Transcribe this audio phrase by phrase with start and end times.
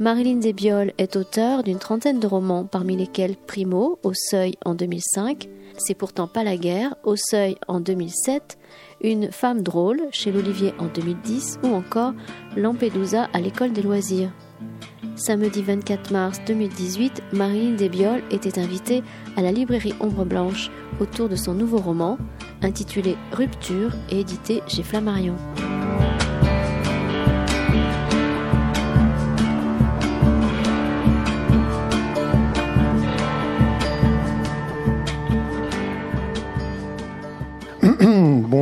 [0.00, 5.46] Marilyn Desbioles est auteure d'une trentaine de romans, parmi lesquels Primo, Au Seuil en 2005,
[5.76, 8.56] C'est pourtant pas la guerre, Au Seuil en 2007,
[9.02, 12.14] Une femme drôle chez l'Olivier en 2010 ou encore
[12.56, 14.32] Lampedusa à l'école des loisirs.
[15.16, 19.02] Samedi 24 mars 2018, Marilyn Desbioles était invitée
[19.36, 22.16] à la librairie Ombre Blanche autour de son nouveau roman,
[22.62, 25.36] intitulé Rupture et édité chez Flammarion.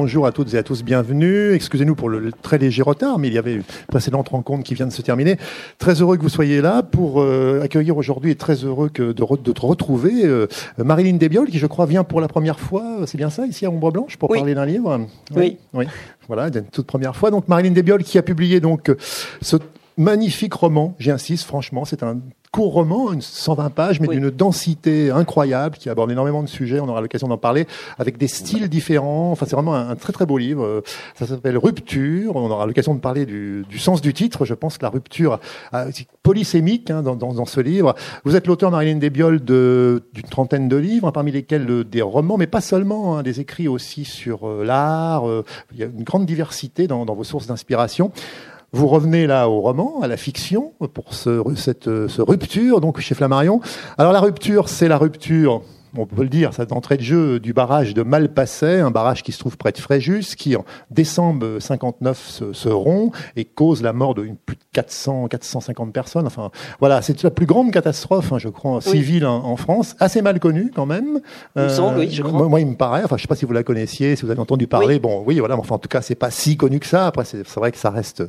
[0.08, 1.52] Bonjour à toutes et à tous, bienvenue.
[1.52, 4.86] Excusez-nous pour le très léger retard, mais il y avait une précédente rencontre qui vient
[4.86, 5.37] de se terminer.
[5.76, 9.42] Très heureux que vous soyez là pour euh, accueillir aujourd'hui et très heureux que de,
[9.42, 10.46] de te retrouver euh,
[10.78, 13.70] Marilyn Desbioles, qui je crois vient pour la première fois, c'est bien ça, ici à
[13.70, 14.98] Ombre Blanche, pour parler d'un livre?
[15.37, 15.59] Oui.
[15.74, 15.84] oui.
[16.26, 17.30] Voilà, une toute première fois.
[17.30, 18.90] Donc Marilyn Desbioles qui a publié donc
[19.43, 19.56] ce
[19.99, 22.18] magnifique roman, j'insiste franchement, c'est un
[22.51, 26.88] court roman, une 120 pages, mais d'une densité incroyable, qui aborde énormément de sujets, on
[26.88, 27.66] aura l'occasion d'en parler,
[27.99, 29.30] avec des styles différents.
[29.32, 30.82] Enfin, c'est vraiment un, très très beau livre.
[31.15, 32.37] Ça s'appelle Rupture.
[32.37, 34.46] On aura l'occasion de parler du, du, sens du titre.
[34.46, 35.40] Je pense que la rupture
[35.74, 35.90] euh,
[36.23, 37.95] polysémique hein, dans, dans, dans, ce livre.
[38.24, 42.46] Vous êtes l'auteur, Marilyn Desbioles, d'une trentaine de livres, parmi lesquels euh, des romans, mais
[42.46, 45.29] pas seulement, hein, des écrits aussi sur euh, l'art.
[45.29, 48.12] Euh, il y a une grande diversité dans, dans vos sources d'inspiration.
[48.73, 53.15] Vous revenez là au roman, à la fiction, pour ce, cette ce rupture, donc chez
[53.15, 53.61] Flammarion.
[53.97, 55.63] Alors la rupture, c'est la rupture
[55.96, 59.32] on peut le dire, ça d'entrée de jeu du barrage de Malpasset, un barrage qui
[59.32, 63.92] se trouve près de Fréjus, qui en décembre 59 se, se rompt et cause la
[63.92, 66.26] mort de plus de 400, 450 personnes.
[66.26, 66.50] Enfin,
[66.81, 70.71] voilà, c'est la plus grande catastrophe, hein, je crois, civile en, France, assez mal connue
[70.75, 71.21] quand même.
[71.56, 72.48] Euh, oui, je crois.
[72.48, 73.03] Moi, il me paraît.
[73.04, 74.98] Enfin, je sais pas si vous la connaissiez, si vous avez entendu parler.
[74.98, 75.56] Bon, oui, voilà.
[75.56, 77.06] Enfin, en tout cas, c'est pas si connu que ça.
[77.06, 78.22] Après, c'est vrai que ça reste,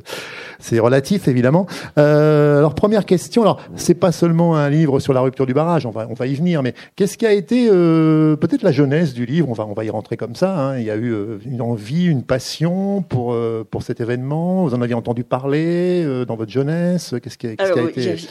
[0.58, 1.66] c'est relatif évidemment.
[1.98, 3.42] Euh, alors, première question.
[3.42, 5.86] Alors, c'est pas seulement un livre sur la rupture du barrage.
[5.86, 6.62] On va, on va y venir.
[6.62, 9.84] Mais qu'est-ce qui a été euh, peut-être la jeunesse du livre, on va, on va
[9.84, 10.56] y rentrer comme ça.
[10.56, 10.78] Hein.
[10.78, 14.64] Il y a eu euh, une envie, une passion pour, euh, pour cet événement.
[14.64, 17.14] Vous en aviez entendu parler dans votre jeunesse?
[17.22, 17.64] Qu'est-ce qui, a, été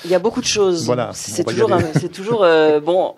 [0.05, 0.85] Il y, a beaucoup de choses.
[0.85, 2.45] Voilà, c'est toujours, c'est toujours
[2.85, 3.15] bon.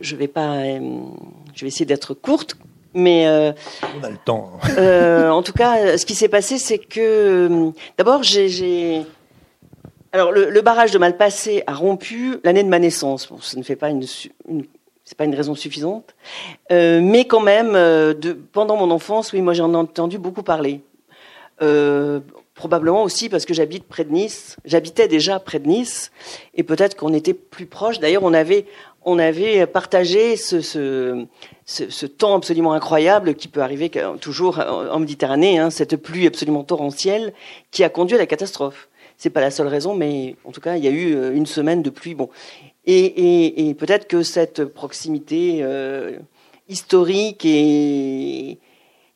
[0.00, 2.56] Je, vais pas, je vais essayer d'être courte.
[2.94, 3.26] Mais
[4.00, 4.58] on a le temps.
[5.32, 9.04] en tout cas, ce qui s'est passé, c'est que d'abord j'ai
[10.16, 13.28] alors, le, barrage de Malpassé a rompu l'année de ma naissance.
[13.28, 14.02] Bon, ça ne fait pas une,
[14.48, 14.64] une,
[15.06, 16.16] c'est pas une raison suffisante,
[16.72, 18.12] euh, mais quand même, euh,
[18.52, 20.80] pendant mon enfance, oui, moi j'en ai entendu beaucoup parler.
[21.62, 22.20] Euh,
[22.54, 24.56] probablement aussi parce que j'habite près de Nice.
[24.64, 26.10] J'habitais déjà près de Nice,
[26.54, 28.00] et peut-être qu'on était plus proche.
[28.00, 28.66] D'ailleurs, on avait,
[29.04, 31.26] on avait partagé ce,
[32.18, 37.32] temps absolument incroyable qui peut arriver toujours en Méditerranée, hein, cette pluie absolument torrentielle
[37.70, 38.88] qui a conduit à la catastrophe.
[39.18, 41.82] C'est pas la seule raison, mais en tout cas, il y a eu une semaine
[41.82, 42.14] de pluie.
[42.14, 42.28] Bon,
[42.86, 46.18] et, peut-être que cette proximité euh,
[46.68, 48.58] historique et,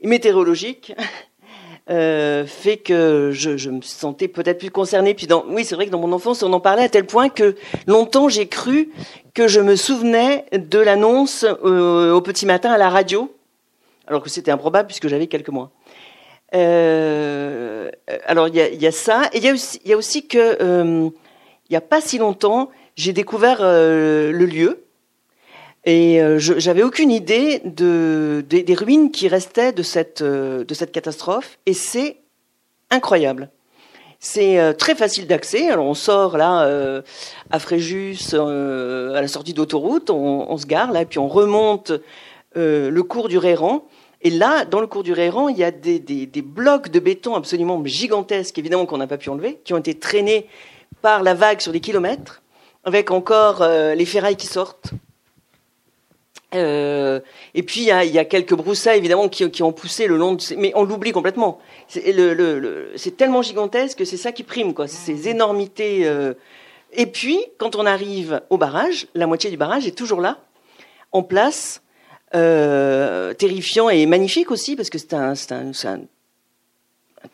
[0.03, 0.93] météorologique
[1.91, 5.15] euh, fait que je, me sentais peut-être plus concernée.
[5.15, 7.55] Puis oui, c'est vrai que dans mon enfance, on en parlait à tel point que
[7.87, 8.91] longtemps j'ai cru
[9.35, 13.33] que je me souvenais de l'annonce euh, au petit matin à la radio,
[14.09, 15.71] alors que c'était improbable puisque j'avais quelques mois.
[16.53, 21.11] Alors il y a, ça, et il y y a aussi que
[21.71, 24.85] il n'y a pas si longtemps, j'ai découvert euh, le lieu
[25.87, 30.93] et euh, j'avais aucune idée de, des, ruines qui restaient de cette, euh, de cette
[30.93, 32.19] catastrophe et c'est
[32.91, 33.49] incroyable.
[34.19, 35.71] C'est très facile d'accès.
[35.71, 37.03] Alors on sort là
[37.51, 41.93] à Fréjus à la sortie d'autoroute, on, se gare là et puis on remonte
[42.55, 43.87] le cours du Réran.
[44.21, 47.83] Et là, dans le cours du Réran, il y a des blocs de béton absolument
[47.87, 50.47] gigantesques, évidemment qu'on n'a pas pu enlever, qui ont été traînés
[51.01, 52.43] par la vague sur des kilomètres
[52.85, 54.91] avec encore euh, les ferrailles qui sortent.
[56.53, 57.21] Euh,
[57.55, 60.57] et puis il y a, quelques broussailles évidemment qui, ont poussé le long de ces...
[60.57, 61.61] mais on l'oublie complètement.
[61.87, 66.09] C'est le, le, le, tellement gigantesque que c'est ça qui prime quoi, ces énormités.
[66.09, 66.35] Euh...
[66.93, 70.39] Et puis quand on arrive au barrage, la moitié du barrage est toujours là,
[71.13, 71.83] en place,
[72.33, 76.01] terrifiant et magnifique aussi parce que c'est un, un, un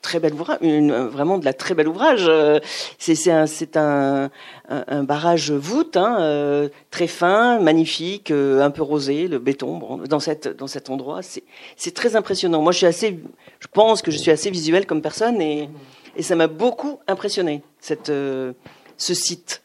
[0.03, 2.27] très bel ouvrage, une, vraiment de la très bel ouvrage.
[2.29, 2.61] Euh,
[2.99, 3.45] c'est un,
[3.75, 4.31] un,
[4.69, 9.99] un, barrage voûte, hein, euh, très fin, magnifique, euh, un peu rosé, le béton.
[10.09, 12.63] Dans, cette, dans cet endroit, c'est très impressionnant.
[12.63, 13.21] Moi, je suis assez,
[13.61, 15.69] je pense que je suis assez visuel comme personne et,
[16.17, 19.63] et ça m'a beaucoup impressionné cette, ce site.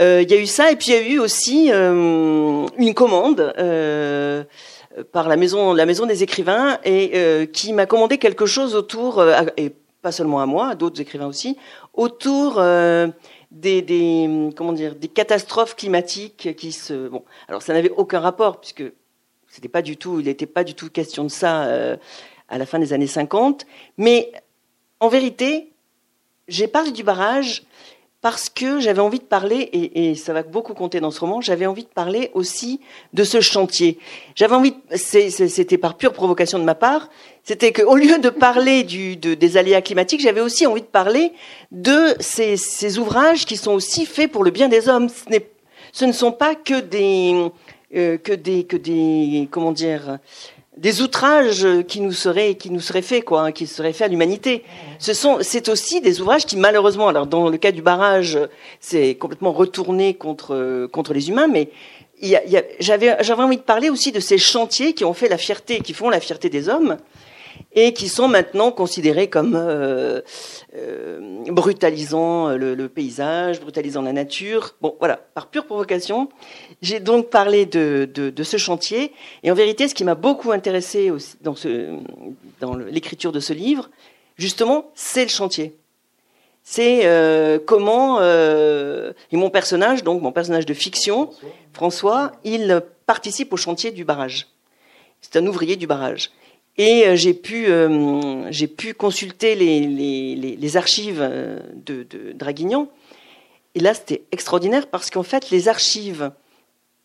[0.00, 2.94] Euh, il y a eu ça, et puis il y a eu aussi euh, une
[2.94, 4.44] commande euh,
[5.12, 9.24] par la maison, la maison des écrivains, et qui m'a commandé quelque chose autour,
[9.56, 9.72] et
[10.02, 11.56] pas seulement à moi, à d'autres écrivains aussi,
[11.94, 12.62] autour
[13.50, 17.08] des catastrophes climatiques qui se.
[17.08, 18.84] Bon, alors ça n'avait aucun rapport puisque
[19.48, 21.96] c'était pas du tout, il n'était pas du tout question de ça
[22.48, 23.66] à la fin des années 50,
[23.96, 24.32] mais
[25.00, 25.72] en vérité,
[26.48, 27.64] j'ai parlé du barrage
[28.20, 31.66] parce que j'avais envie de parler, et, ça va beaucoup compter dans ce roman, j'avais
[31.66, 32.80] envie de parler aussi
[33.12, 33.98] de ce chantier.
[34.34, 37.10] J'avais envie, c'était par pure provocation de ma part,
[37.44, 41.32] c'était qu'au lieu de parler des aléas climatiques, j'avais aussi envie de parler
[41.70, 45.08] de ces, ouvrages qui sont aussi faits pour le bien des hommes.
[45.08, 45.38] Ce,
[45.92, 47.50] ce ne sont pas que des,
[47.94, 50.18] euh, que des, que des, comment dire,
[50.78, 54.08] des outrages qui nous seraient qui nous seraient faits quoi, hein, qui seraient faits à
[54.08, 54.62] l'humanité.
[55.00, 58.38] Ce sont c'est aussi des ouvrages qui malheureusement alors dans le cas du barrage
[58.80, 61.70] c'est complètement retourné contre contre les humains mais
[62.80, 65.94] j'avais j'avais envie de parler aussi de ces chantiers qui ont fait la fierté qui
[65.94, 66.96] font la fierté des hommes
[67.78, 70.20] et qui sont maintenant considérés comme euh,
[70.74, 74.74] euh, brutalisant le, le, paysage, brutalisant la nature.
[74.80, 76.28] Bon, voilà, par pure provocation,
[76.82, 79.12] j'ai donc parlé de, de, de, ce chantier.
[79.44, 81.98] Et en vérité, ce qui m'a beaucoup intéressé aussi dans, ce,
[82.58, 83.90] dans l'écriture de ce livre,
[84.36, 85.76] justement, c'est le chantier.
[86.64, 91.30] C'est euh, comment euh, et mon personnage, donc mon personnage de fiction,
[91.72, 94.48] François, il participe au chantier du barrage.
[95.20, 96.30] C'est un ouvrier du barrage.
[96.78, 102.32] Et euh, j'ai pu, euh, j'ai pu consulter les, les, les archives euh, de, de,
[102.32, 102.88] Draguignan.
[103.74, 106.30] Et là, c'était extraordinaire parce qu'en fait, les archives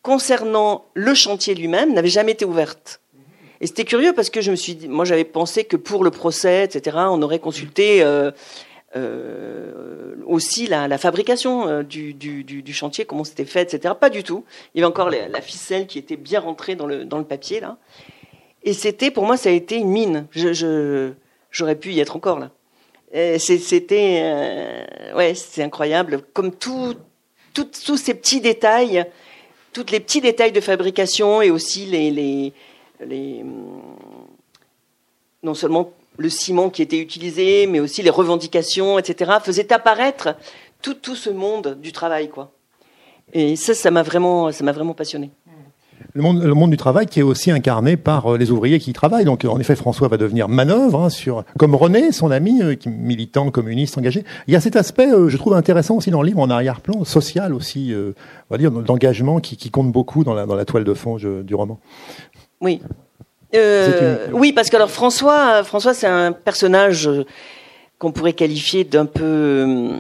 [0.04, 3.02] concernant le chantier lui-même n'avaient jamais été ouvertes.
[3.62, 6.66] Et c'était curieux parce que je me suis moi j'avais pensé que pour le procès,
[6.66, 8.04] etc., on aurait consulté
[10.26, 13.94] aussi la, la fabrication du, du, du, chantier, comment c'était fait, etc.
[13.98, 14.44] Pas du tout.
[14.74, 17.24] Il y avait encore la, la, ficelle qui était bien rentrée dans le, dans le
[17.24, 17.78] papier là.
[18.64, 20.28] Et c'était, pour moi, ça a été une mine.
[20.32, 21.12] Je,
[21.52, 22.52] j'aurais pu y être encore là.
[23.38, 26.22] C'était, euh, ouais, c'est incroyable.
[26.34, 26.96] Comme tout,
[27.54, 29.06] tout, tous ces petits détails,
[29.72, 32.54] tous les petits détails de fabrication et aussi les, les,
[33.06, 33.46] les,
[35.44, 40.36] non seulement le ciment qui était utilisé, mais aussi les revendications, etc., faisaient apparaître
[40.82, 42.52] tout, tout ce monde du travail, quoi.
[43.32, 45.32] Et ça, ça m'a vraiment, ça m'a vraiment passionné
[46.16, 48.92] le monde, le monde du travail qui est aussi incarné par euh, les ouvriers qui
[48.92, 49.26] y travaillent.
[49.26, 53.50] Donc, en effet, François va devenir manœuvre hein, sur, comme René, son ami, euh, militant
[53.50, 54.24] communiste engagé.
[54.48, 57.04] Il y a cet aspect, euh, je trouve intéressant aussi dans le livre, en arrière-plan,
[57.04, 60.84] social aussi, on va dire, d'engagement qui, qui, compte beaucoup dans la, dans la toile
[60.84, 61.80] de fond du roman.
[62.62, 62.82] Oui.
[64.32, 67.10] Oui, parce que alors François, François, c'est un personnage
[68.00, 69.92] qu'on pourrait qualifier d'un peu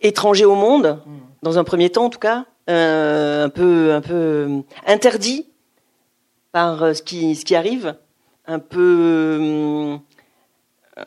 [0.00, 1.12] étranger au monde, mm.
[1.42, 2.44] dans un premier temps en tout cas.
[2.70, 5.46] Euh, un peu un peu interdit
[6.50, 7.94] par euh, ce qui ce qui arrive,
[8.46, 9.98] un peu
[10.96, 11.02] euh,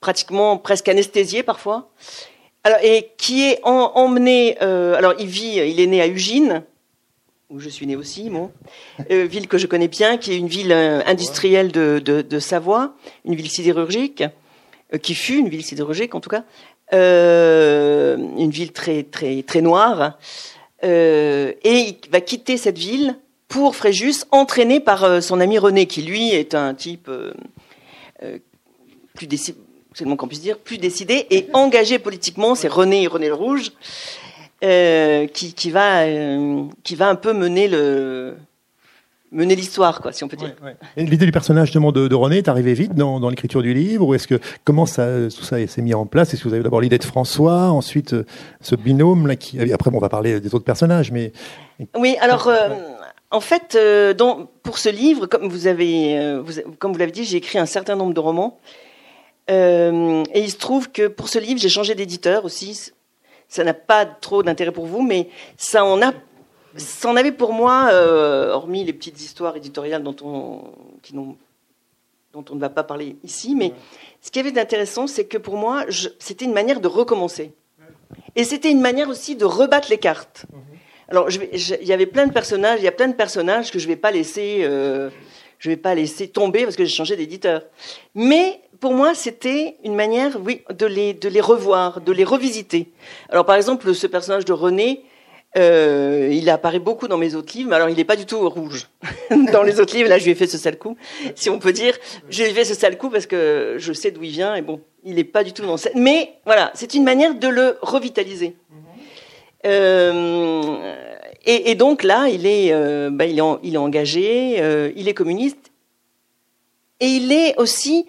[0.00, 1.90] pratiquement presque anesthésié parfois.
[2.62, 4.56] Alors et qui est emmené.
[4.58, 6.62] alors il vit, il est né à Ugine,
[7.50, 8.50] où je suis né aussi, moi,
[9.10, 12.94] ville que je connais bien, qui est une ville industrielle de, de, de Savoie,
[13.26, 14.24] une ville sidérurgique,
[15.02, 16.44] qui fut une ville sidérurgique en tout cas,
[16.90, 20.16] une ville très très très noire.
[20.84, 23.16] Euh, et il va quitter cette ville
[23.48, 27.32] pour Fréjus, entraîné par euh, son ami René, qui lui est un type euh,
[29.14, 29.58] plus décidé,
[29.92, 32.54] c'est le mot qu'on puisse dire, plus décidé et engagé politiquement.
[32.54, 33.72] C'est René, René le Rouge,
[34.60, 36.06] qui, qui, va,
[36.82, 38.34] qui va un peu mener le,
[39.34, 40.54] mener l'histoire, quoi, si on peut dire.
[40.96, 44.14] L'idée du personnage de, de René est arrivée vite dans, dans l'écriture du livre, ou
[44.14, 46.32] est-ce que comment ça, tout ça s'est mis en place?
[46.32, 48.24] Est-ce que vous avez d'abord l'idée de François, ensuite euh,
[48.60, 51.32] ce binôme là, qui, après on va parler des autres personnages, mais
[51.96, 52.48] oui, alors.
[52.48, 52.68] Euh,
[53.30, 54.14] en fait, euh,
[54.62, 57.96] pour ce livre, comme vous avez, vous, comme vous l'avez dit, j'ai écrit un certain
[57.96, 58.60] nombre de romans.
[59.48, 62.92] et il se trouve que pour ce livre, j'ai changé d'éditeur aussi.
[63.48, 66.12] Ça n'a pas trop d'intérêt pour vous, mais ça en a
[66.76, 70.62] ça en avait pour moi, euh, hormis les petites histoires éditoriales dont on,
[71.02, 71.36] qui dont
[72.50, 73.72] on ne va pas parler ici, mais
[74.20, 75.84] ce qui avait d'intéressant, c'est que pour moi,
[76.18, 77.52] c'était une manière de recommencer.
[78.36, 80.46] Et c'était une manière aussi de rebattre les cartes.
[80.52, 80.60] Mhm.
[81.08, 83.84] Alors, il y avait plein de personnages, il y a plein de personnages que je
[83.84, 85.10] ne vais pas laisser, euh,
[85.58, 87.62] je vais pas laisser tomber parce que j'ai changé d'éditeur.
[88.14, 92.90] Mais pour moi, c'était une manière, oui, de les, de les revoir, de les revisiter.
[93.28, 95.04] Alors, par exemple, ce personnage de René,
[95.56, 98.48] euh, il apparaît beaucoup dans mes autres livres, mais alors il n'est pas du tout
[98.48, 98.88] rouge.
[99.52, 100.96] dans les autres livres, là, je lui ai fait ce sale coup,
[101.36, 101.96] si on peut dire.
[102.28, 104.62] Je lui ai fait ce sale coup parce que je sais d'où il vient, et
[104.62, 105.94] bon, il n'est pas du tout dans cette...
[105.94, 108.56] Mais voilà, c'est une manière de le revitaliser.
[109.64, 112.72] et, donc là, il est,
[113.10, 115.70] bah, il, est il est engagé, il est communiste,
[116.98, 118.06] et il est aussi,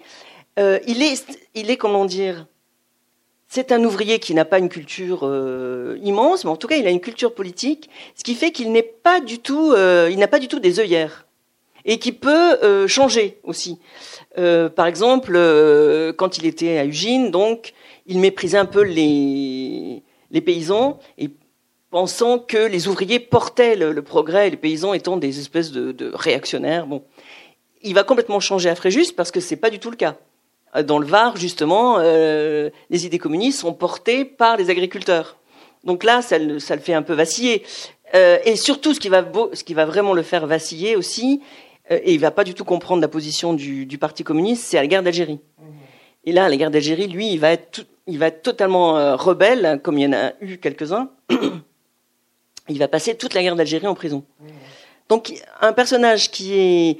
[0.58, 1.24] il est,
[1.54, 2.46] il est comment dire,
[3.56, 6.86] c'est un ouvrier qui n'a pas une culture euh, immense, mais en tout cas, il
[6.86, 10.38] a une culture politique, ce qui fait qu'il n'est pas du tout, euh, n'a pas
[10.38, 11.26] du tout des œillères
[11.86, 13.78] et qui peut euh, changer aussi.
[14.34, 15.32] par exemple,
[16.18, 17.72] quand il était à Ugine, donc,
[18.06, 20.02] il méprisait un peu les,
[20.44, 21.30] paysans et
[21.90, 26.86] pensant que les ouvriers portaient le, progrès, les paysans étant des espèces de, de réactionnaires.
[26.86, 27.04] Bon,
[27.80, 30.18] il va complètement changer à Fréjus parce que c'est pas du tout le cas.
[30.76, 35.36] Euh, dans le Var, justement, euh, les idées communistes sont portées par les agriculteurs.
[35.84, 37.62] Donc là, ça le, fait un peu vaciller.
[38.14, 41.40] Euh, et surtout, ce qui, va ce qui va vraiment le faire vaciller aussi,
[41.88, 44.88] et il va pas du tout comprendre la position du, Parti communiste, c'est à la
[44.88, 45.38] guerre d'Algérie.
[46.24, 49.96] Et là, la guerre d'Algérie, lui, il va être, il va être totalement rebelle, comme
[49.96, 51.10] il y en a eu quelques-uns.
[52.68, 54.24] il va passer toute la guerre d'Algérie en prison.
[55.08, 56.98] Donc, un personnage qui est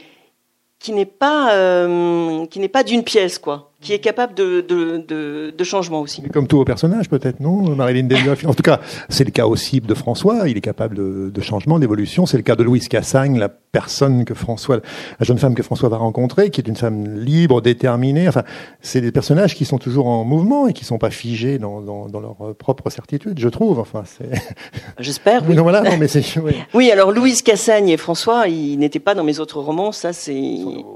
[0.86, 5.52] qui n'est pas euh, qui n'est pas d'une pièce quoi qui est capable de, de,
[5.56, 6.22] de, changement aussi.
[6.32, 8.44] comme tous vos personnages, peut-être, non Marilyn Delioff.
[8.46, 8.80] En tout cas,
[9.10, 10.48] c'est le cas aussi de François.
[10.48, 12.24] Il est capable de, de changement, d'évolution.
[12.24, 14.80] C'est le cas de Louise Cassagne, la personne que François,
[15.20, 18.26] la jeune femme que François va rencontrer, qui est une femme libre, déterminée.
[18.26, 18.44] Enfin,
[18.80, 22.08] c'est des personnages qui sont toujours en mouvement et qui sont pas figés dans, dans,
[22.08, 23.78] dans leur propre certitude, je trouve.
[23.78, 24.04] Enfin.
[24.98, 25.42] J'espère.
[25.46, 25.54] Oui.
[25.54, 26.06] Non, voilà, non, mais.
[26.42, 26.52] Oui.
[26.74, 26.90] oui.
[26.90, 29.92] alors Louise Cassagne et François, ils n'étaient pas dans mes autres romans.
[29.92, 30.34] Ça, c'est.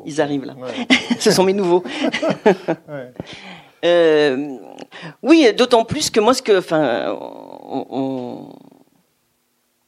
[0.07, 0.57] Ils arrivent là.
[1.19, 1.85] Ce sont mes nouveaux.
[3.85, 4.57] Euh,
[5.23, 8.49] oui, d'autant plus que moi, ce que, enfin, on,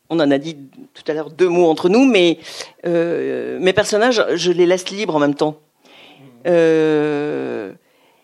[0.08, 0.56] en a dit
[0.94, 2.38] tout à l'heure deux mots entre nous, mais
[2.86, 5.58] euh, mes personnages, je les laisse libres en même temps.
[6.46, 7.72] Euh,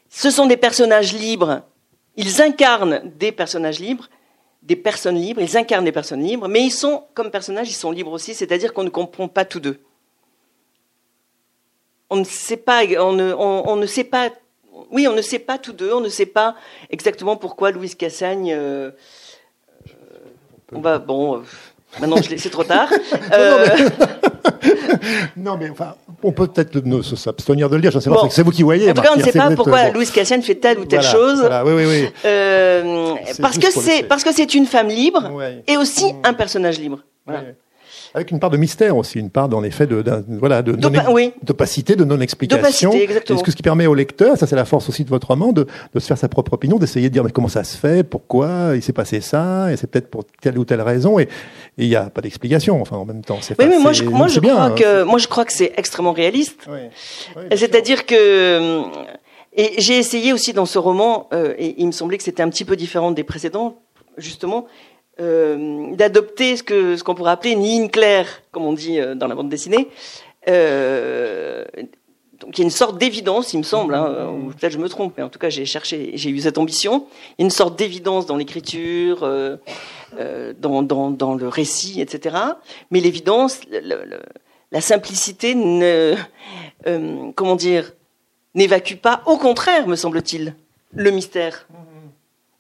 [0.09, 1.63] ce sont des personnages libres.
[2.17, 4.09] Ils incarnent des personnages libres,
[4.63, 5.41] des personnes libres.
[5.41, 8.35] Ils incarnent des personnes libres, mais ils sont comme personnages, ils sont libres aussi.
[8.35, 9.79] C'est-à-dire qu'on ne comprend pas tous deux.
[12.11, 14.31] On ne sait pas, on ne, on ne sait pas
[14.91, 16.55] oui, on ne sait pas tous deux, on ne sait pas
[16.91, 18.53] exactement pourquoi Louise Cassagne.
[18.53, 18.91] Euh,
[19.89, 19.93] euh,
[20.73, 21.37] on va bon.
[21.37, 21.41] Euh,
[22.01, 22.89] maintenant, c'est trop tard.
[25.37, 26.81] non, mais, enfin, on peut peut-être
[27.17, 27.91] s'abstenir de le dire.
[27.91, 28.29] Je ne sais pas.
[28.31, 28.91] C'est vous qui voyez.
[28.91, 31.49] En tout cas, on ne sait pas pourquoi Louise Cassagne fait telle ou telle chose.
[31.65, 32.09] oui, oui, oui.
[33.41, 35.31] parce que c'est parce que c'est une femme libre
[35.67, 37.01] et aussi un personnage libre.
[37.27, 37.43] Voilà.
[38.15, 40.73] Avec une part de mystère aussi, une part, en effet, de, voilà, de,
[41.43, 42.93] d'opacité, de non-explication.
[42.93, 45.53] Est-ce que ce qui permet au lecteur, ça c'est la force aussi de votre roman,
[45.53, 48.03] de, de se faire sa propre opinion, d'essayer de dire mais comment ça se fait,
[48.05, 51.29] pourquoi il s'est passé ça, et c'est peut-être pour telle ou telle raison, et
[51.77, 52.81] il n'y a pas d'explication.
[52.81, 53.61] Enfin, en même temps, c'est.
[53.61, 56.67] Oui, mais moi, je, moi, je crois que, moi, je crois que c'est extrêmement réaliste.
[57.55, 58.83] C'est-à-dire que.
[59.55, 62.49] Et j'ai essayé aussi dans ce roman, euh, et il me semblait que c'était un
[62.49, 63.79] petit peu différent des précédents,
[64.17, 64.67] justement,
[65.21, 69.15] euh, d'adopter ce que ce qu'on pourrait appeler une ligne claire, comme on dit euh,
[69.15, 69.89] dans la bande dessinée.
[70.49, 71.65] Euh,
[72.39, 74.89] donc il y a une sorte d'évidence, il me semble, hein, ou peut-être je me
[74.89, 77.07] trompe, mais en tout cas j'ai cherché, j'ai eu cette ambition.
[77.37, 79.57] Il y a une sorte d'évidence dans l'écriture, euh,
[80.57, 82.37] dans, dans, dans, le récit, etc.
[82.93, 83.63] Mais l'évidence,
[84.71, 86.15] la simplicité, ne,
[87.35, 87.93] comment dire,
[88.55, 89.23] n'évacue pas.
[89.27, 90.55] Au contraire, me semble-t-il,
[90.95, 91.67] le mystère.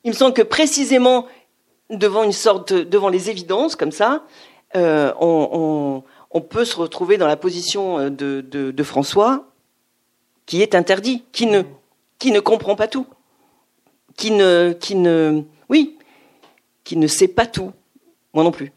[0.05, 1.27] Il me semble que précisément
[1.91, 4.25] devant une sorte, devant les évidences comme ça,
[4.77, 6.03] euh, on,
[6.49, 9.49] peut se retrouver dans la position euh, de, François,
[10.47, 11.63] qui est interdit, qui ne,
[12.19, 13.07] qui ne comprend pas tout,
[14.17, 15.97] qui ne, qui ne, oui,
[16.85, 17.73] qui ne sait pas tout.
[18.35, 18.73] Moi non plus.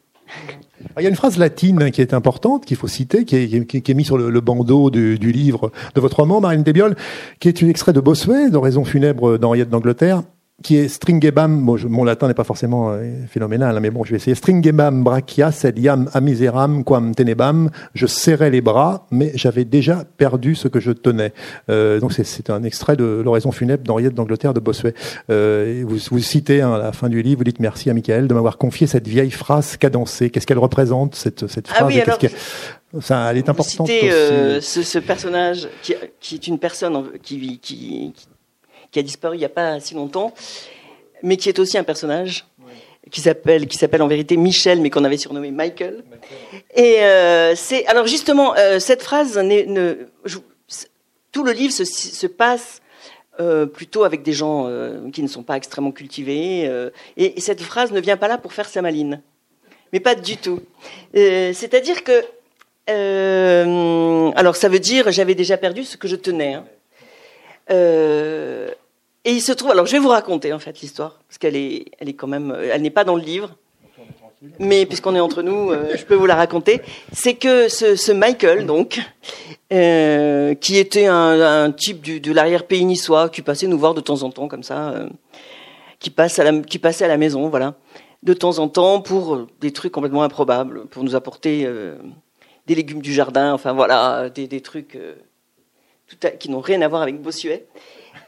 [0.97, 3.93] Il y a une phrase latine qui est importante, qu'il faut citer, qui est, qui,
[3.93, 6.95] mise sur le, bandeau du, livre de votre roman, Marine Desbioles,
[7.39, 10.23] qui est un extrait de Bossuet, d'Oraison funèbre d'Henriette d'Angleterre,
[10.61, 14.11] qui est stringebam, bon, mon latin n'est pas forcément euh, phénoménal, hein, mais bon, je
[14.11, 14.35] vais essayer.
[14.35, 17.69] Stringebam brachia sed iam amiseram quam tenebam.
[17.93, 21.33] Je serrais les bras, mais j'avais déjà perdu ce que je tenais.
[21.69, 24.93] Euh, donc c'est un extrait de l'oraison funèbre d'Henriette d'Angleterre de Bossuet.
[25.29, 28.27] Euh, vous, vous citez hein, à la fin du livre, vous dites merci à Michael
[28.27, 30.29] de m'avoir confié cette vieille phrase cadencée.
[30.29, 32.17] Qu'est-ce qu'elle représente cette, cette ah phrase ah
[32.99, 33.87] ça, elle est importante.
[33.87, 38.27] Vous citez euh, ce, ce, personnage qui, qui, est une personne qui, qui, qui
[38.91, 40.33] qui a disparu il n'y a pas si longtemps,
[41.23, 42.45] mais qui est aussi un personnage
[43.09, 46.03] qui s'appelle qui s'appelle en vérité Michel, mais qu'on avait surnommé Michael.
[46.75, 49.95] Et euh, c'est alors justement euh, cette phrase, ne,
[51.31, 52.81] tout le livre se, se passe
[53.39, 54.69] euh, plutôt avec des gens
[55.11, 56.69] qui ne sont pas extrêmement cultivés,
[57.17, 59.21] et, et, cette phrase ne vient pas là pour faire sa maline,
[59.93, 60.61] mais pas du tout.
[61.13, 62.23] C'est-à-dire que
[64.37, 66.53] alors ça veut dire j'avais déjà perdu ce que je tenais.
[66.53, 66.65] Hein.
[69.25, 71.55] Euh, et il se trouve, alors je vais vous raconter en fait l'histoire, parce qu'elle
[71.55, 73.55] est, elle est quand même, euh, elle n'est pas dans le livre.
[74.59, 76.81] mais puisqu'on est entre nous, euh, je peux vous la raconter.
[77.11, 78.99] C'est que ce, Michael, donc,
[79.71, 84.23] euh, qui était un, type du, de l'arrière-pays niçois, qui passait nous voir de temps
[84.23, 85.09] en temps comme ça, euh,
[85.99, 87.75] qui, passe à la, qui passait à la maison, voilà,
[88.23, 91.67] de temps en temps pour des trucs complètement improbables, pour nous apporter
[92.67, 94.97] des légumes du jardin, enfin voilà, des, des trucs
[96.39, 97.65] qui n'ont rien à voir avec Bossuet.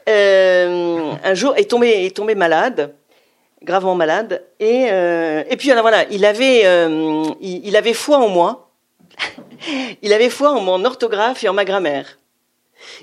[0.06, 2.94] un jour, est tombé, est tombé malade
[3.64, 4.44] gravement malade.
[4.60, 8.70] Et, euh, et puis voilà, il avait, euh, il, avait foi en moi.
[10.02, 12.18] il avait foi en mon orthographe et en ma grammaire.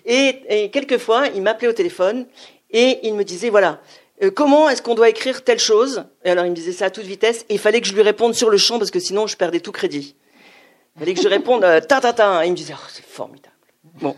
[0.06, 2.28] Et, quelquefois, il m'appelait au téléphone
[2.70, 3.82] et il me disait voilà,
[4.24, 6.06] euh, comment est-ce qu'on doit écrire telle chose?
[6.24, 7.46] Et alors il me disait ça à toute vitesse.
[7.50, 9.60] Et il fallait que je lui réponde sur le champ parce que sinon je perdais
[9.60, 10.16] tout crédit.
[10.96, 12.46] Il fallait que je réponde ta ta ta.
[12.46, 13.51] Et il me disait oh, c'est formidable.
[14.02, 14.16] Bon.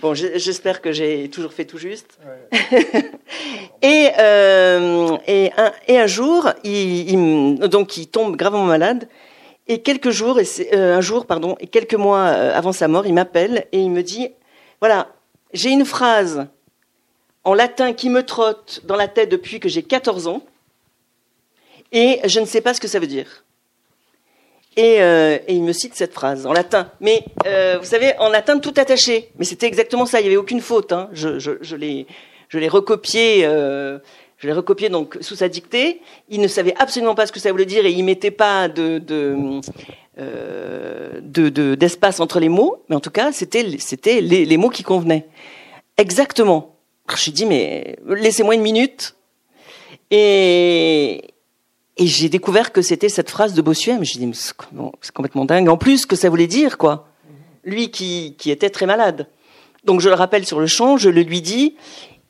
[0.00, 2.18] Bon, j'espère que j'ai toujours fait tout juste.
[3.82, 9.08] et, euh, et, un, et un jour, il, il, donc il tombe gravement malade.
[9.66, 13.06] Et quelques jours, et euh, un jour, pardon, et quelques mois euh, avant sa mort,
[13.06, 14.28] il m'appelle et il me dit
[14.80, 15.08] voilà,
[15.52, 16.46] j'ai une phrase
[17.42, 20.42] en latin qui me trotte dans la tête depuis que j'ai 14 ans,
[21.92, 23.44] et je ne sais pas ce que ça veut dire.
[24.78, 26.90] Euh, et, il me cite cette phrase en latin.
[27.00, 29.30] Mais euh, vous savez, en latin tout attaché.
[29.38, 30.20] Mais c'était exactement ça.
[30.20, 30.92] Il n'y avait aucune faute.
[30.92, 31.08] Hein.
[31.12, 32.06] Je, je, je l'ai,
[32.48, 33.44] je l'ai recopié.
[33.44, 33.98] Euh,
[34.36, 36.00] je l'ai recopié donc sous sa dictée.
[36.28, 38.98] Il ne savait absolument pas ce que ça voulait dire et il mettait pas de,
[38.98, 39.60] de,
[41.20, 42.84] de, d'espace entre les mots.
[42.88, 45.26] Mais en tout cas, c'était, c'était les, les mots qui convenaient.
[45.96, 46.76] Exactement.
[47.16, 49.16] Je dit mais laissez-moi une minute.
[50.12, 51.22] Et,
[51.98, 53.98] et j'ai découvert que c'était cette phrase de Bossuet.
[54.02, 55.68] J'ai dit, c'est complètement dingue.
[55.68, 57.08] En plus, que ça voulait dire, quoi.
[57.64, 59.28] Lui qui, qui était très malade.
[59.84, 61.76] Donc je le rappelle sur le champ, je le lui dis,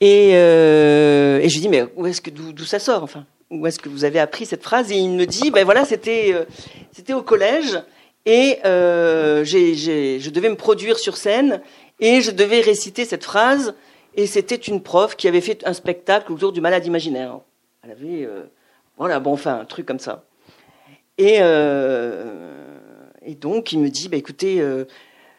[0.00, 3.78] et, euh, je lui dis, mais où est-ce que d'où ça sort, enfin, où est-ce
[3.78, 4.92] que vous avez appris cette phrase?
[4.92, 6.44] Et il me dit, ben voilà, c'était euh,
[6.92, 7.81] c'était au collège,
[8.26, 11.61] et euh, je devais me produire sur scène,
[12.00, 13.74] et je devais réciter cette phrase,
[14.14, 17.38] et c'était une prof qui avait fait un spectacle autour du malade imaginaire.
[17.83, 18.44] Elle avait euh,
[18.98, 20.24] voilà, bon, enfin, un truc comme ça.
[21.18, 22.24] Et, euh,
[23.24, 24.84] et donc, il me dit, bah, écoutez, euh,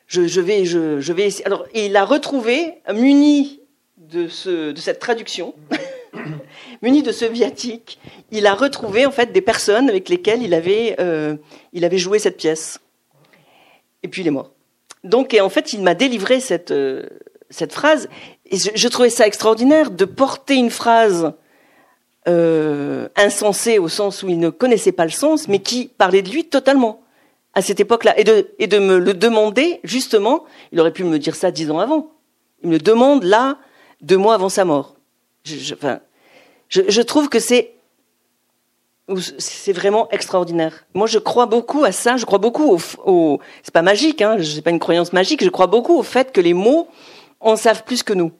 [0.07, 1.45] je, vais, je, vais essayer.
[1.45, 3.61] Alors, il a retrouvé, muni
[3.97, 5.53] de, ce, de cette traduction,
[6.81, 7.99] muni de ce viatique,
[8.31, 11.35] il a retrouvé en fait des personnes avec lesquelles il avait, euh,
[11.73, 12.79] il avait joué cette pièce.
[14.03, 14.51] Et puis il est mort.
[15.03, 16.73] Donc, et en fait, il m'a délivré cette,
[17.49, 18.09] cette phrase.
[18.45, 21.33] Et je, trouvais ça extraordinaire de porter une phrase
[22.29, 26.29] euh, insensé au sens où il ne connaissait pas le sens, mais qui parlait de
[26.29, 27.01] lui totalement
[27.55, 28.23] à cette époque-là, et
[28.67, 32.11] de, me le demander, justement, il aurait pu me dire ça dix ans avant.
[32.61, 33.57] Il me le demande là,
[34.01, 34.95] deux mois avant sa mort.
[35.43, 35.99] Je, enfin,
[36.69, 37.73] je, trouve que c'est
[39.39, 40.85] c'est vraiment extraordinaire.
[40.93, 42.17] Moi, je crois beaucoup à ça.
[42.17, 44.37] Je crois beaucoup au, au c'est pas magique, hein.
[44.43, 45.43] C'est pas une croyance magique.
[45.43, 46.87] Je crois beaucoup au fait que les mots
[47.39, 48.31] en savent plus que nous.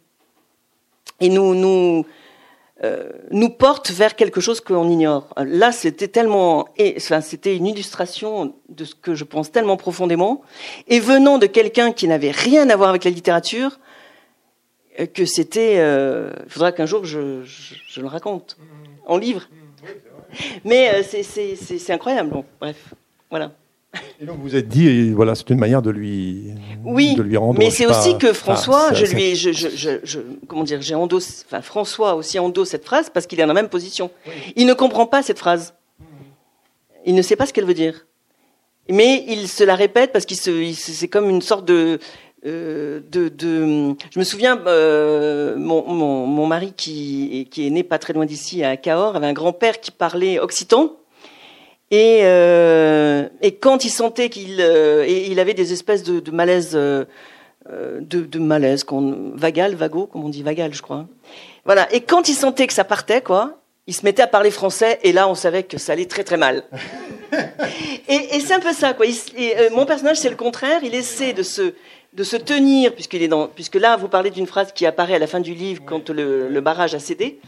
[1.19, 2.05] Et nous, nous,
[2.81, 5.27] euh, nous porte vers quelque chose que l'on ignore.
[5.37, 10.41] Là, c'était tellement, enfin, c'était une illustration de ce que je pense tellement profondément,
[10.87, 13.79] et venant de quelqu'un qui n'avait rien à voir avec la littérature,
[14.99, 15.75] euh, que c'était.
[15.79, 18.57] Euh, il faudra qu'un jour je, je, le raconte
[19.05, 19.49] en livre.
[20.63, 22.29] Mais c'est incroyable.
[22.29, 22.93] Bon, bref,
[23.29, 23.51] voilà.
[24.21, 27.57] Et donc vous êtes dit, voilà, c'est une manière de lui, oui, de lui rendre.
[27.57, 31.61] Mais c'est aussi que François, je lui, je, je, je, comment dire, j'ai endossé, enfin
[31.61, 34.11] François aussi endosse cette phrase parce qu'il est dans la même position.
[34.55, 35.73] Il ne comprend pas cette phrase.
[37.05, 38.05] Il ne sait pas ce qu'elle veut dire.
[38.89, 41.99] Mais il se la répète parce qu'il se, c'est comme une sorte de,
[42.45, 47.83] euh, de, de, je me souviens, euh, mon, mon, mon, mari qui, qui est né
[47.83, 50.98] pas très loin d'ici à Cahors avait un grand-père qui parlait occitan
[51.91, 56.71] et, euh, et quand il sentait qu'il euh, il avait des espèces de, de malaise,
[56.75, 57.05] euh,
[57.67, 61.07] de, de, malaise, qu'on, vagal, vago, comme on dit vagal, je crois.
[61.65, 61.91] Voilà.
[61.93, 65.11] Et quand il sentait que ça partait, quoi, il se mettait à parler français, et
[65.11, 66.63] là, on savait que ça allait très très mal.
[68.07, 69.07] et, et c'est un peu ça, quoi.
[69.07, 70.81] Euh, mon personnage, c'est le contraire.
[70.83, 71.73] Il essaie de se
[72.13, 75.19] de se tenir, puisqu'il est dans, puisque là, vous parlez d'une phrase qui apparaît à
[75.19, 77.39] la fin du livre quand le, le barrage a cédé.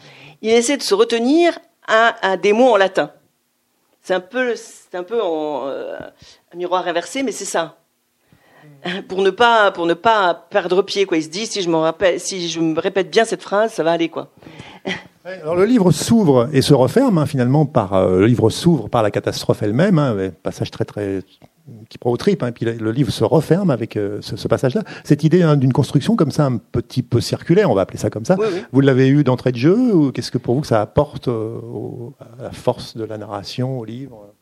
[0.43, 3.12] Il essaie de se retenir à, à des mots en latin.
[4.01, 5.97] C'est un peu, c'est un peu en, euh,
[6.53, 7.77] un miroir inversé, mais c'est ça.
[9.07, 11.17] Pour ne pas, pour ne pas perdre pied, quoi.
[11.17, 13.83] Il se dit, si je me rappelle, si je me répète bien cette phrase, ça
[13.83, 14.31] va aller, quoi.
[15.23, 19.03] Alors le livre s'ouvre et se referme hein, finalement par euh, le livre s'ouvre par
[19.03, 21.21] la catastrophe elle-même, hein, passage très très
[21.89, 24.84] qui prend au trip, hein, puis le livre se referme avec euh, ce, passage-là.
[25.04, 28.10] Cette idée hein, d'une construction comme ça, un petit peu circulaire, on va appeler ça
[28.10, 28.38] comme ça,
[28.71, 31.60] vous l'avez eu d'entrée de jeu ou qu'est-ce que pour vous que ça apporte euh,
[32.19, 34.34] à la force de la narration au livre?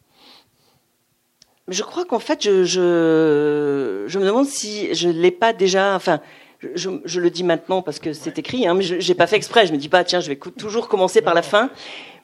[1.67, 5.95] Je crois qu'en fait, je, je, je, me demande si je ne l'ai pas déjà.
[5.95, 6.19] Enfin,
[6.73, 9.35] je, je, le dis maintenant parce que c'est écrit, hein, mais je n'ai pas fait
[9.35, 9.67] exprès.
[9.67, 11.69] Je me dis pas, tiens, je vais toujours commencer par la fin.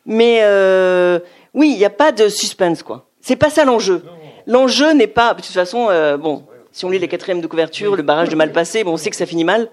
[0.05, 1.19] Mais euh,
[1.53, 3.07] oui, il n'y a pas de suspense, quoi.
[3.21, 4.03] C'est pas ça l'enjeu.
[4.47, 7.95] L'enjeu n'est pas, de toute façon, euh, bon, si on lit les quatrièmes de couverture,
[7.95, 9.69] le barrage de mal passé, bon, on sait que ça finit mal.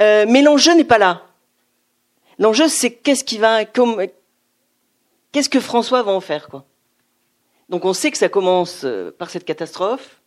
[0.00, 1.22] Euh, mais l'enjeu n'est pas là.
[2.38, 6.64] L'enjeu, c'est qu'est-ce qui va, qu'est-ce que François va en faire, quoi.
[7.68, 10.20] Donc on sait que ça commence euh, par cette catastrophe,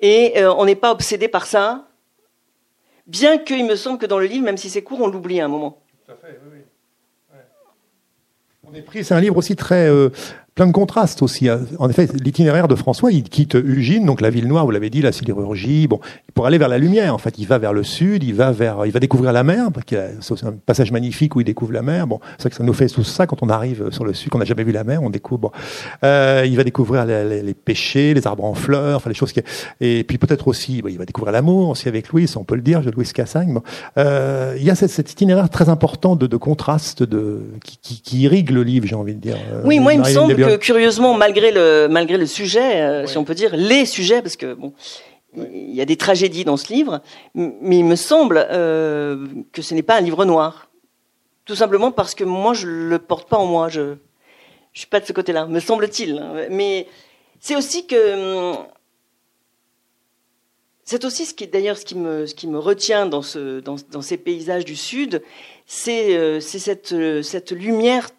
[0.00, 1.88] et on n'est pas obsédé par ça,
[3.06, 5.46] bien qu'il me semble que dans le livre, même si c'est court, on l'oublie à
[5.46, 5.82] un moment.
[6.04, 6.58] Tout à fait, oui.
[7.32, 7.38] oui.
[8.68, 9.88] On est pris, c'est un livre aussi très
[10.54, 11.48] plein de contrastes aussi.
[11.48, 11.60] Hein.
[11.78, 15.02] En effet, l'itinéraire de François, il quitte Ugine, donc la ville noire, vous l'avez dit,
[15.02, 15.98] la sidérurgie, bon,
[16.32, 17.14] pour aller vers la lumière.
[17.14, 19.68] En fait, il va vers le sud, il va vers, il va découvrir la mer,
[20.20, 22.06] c'est un passage magnifique où il découvre la mer.
[22.06, 24.30] Bon, c'est vrai que ça nous fait tout ça quand on arrive sur le sud,
[24.30, 25.40] qu'on n'a jamais vu la mer, on découvre.
[25.40, 25.50] Bon.
[26.04, 29.40] Euh, il va découvrir les, les, pêchers, les arbres en fleurs, enfin les choses qui,
[29.80, 32.80] et puis peut-être aussi, il va découvrir l'amour aussi avec Louis, on peut le dire,
[32.94, 33.54] Louis Cassagne.
[33.54, 33.62] Bon.
[33.98, 38.02] Euh, il y a cet, cet, itinéraire très important de, de contraste, de qui, qui,
[38.02, 39.36] qui, irrigue le livre, j'ai envie de dire.
[39.64, 43.34] Oui, moi il me semble curieusement, malgré le, malgré le sujet, euh, si on peut
[43.34, 44.72] dire, les sujets, parce que bon,
[45.36, 47.00] il y a des tragédies dans ce livre,
[47.34, 50.68] mais il me semble euh, que ce n'est pas un livre noir.
[51.44, 53.68] Tout simplement parce que moi, je le porte pas en moi.
[53.68, 53.96] Je, ne
[54.72, 56.22] suis pas de ce côté-là, me semble-t-il.
[56.50, 56.86] Mais
[57.40, 58.54] c'est aussi que
[60.84, 63.76] c'est aussi ce qui, d'ailleurs, ce qui me, ce qui me retient dans ce, dans,
[63.90, 65.22] dans ces paysages du Sud,
[65.66, 68.10] c'est, euh, cette lumière,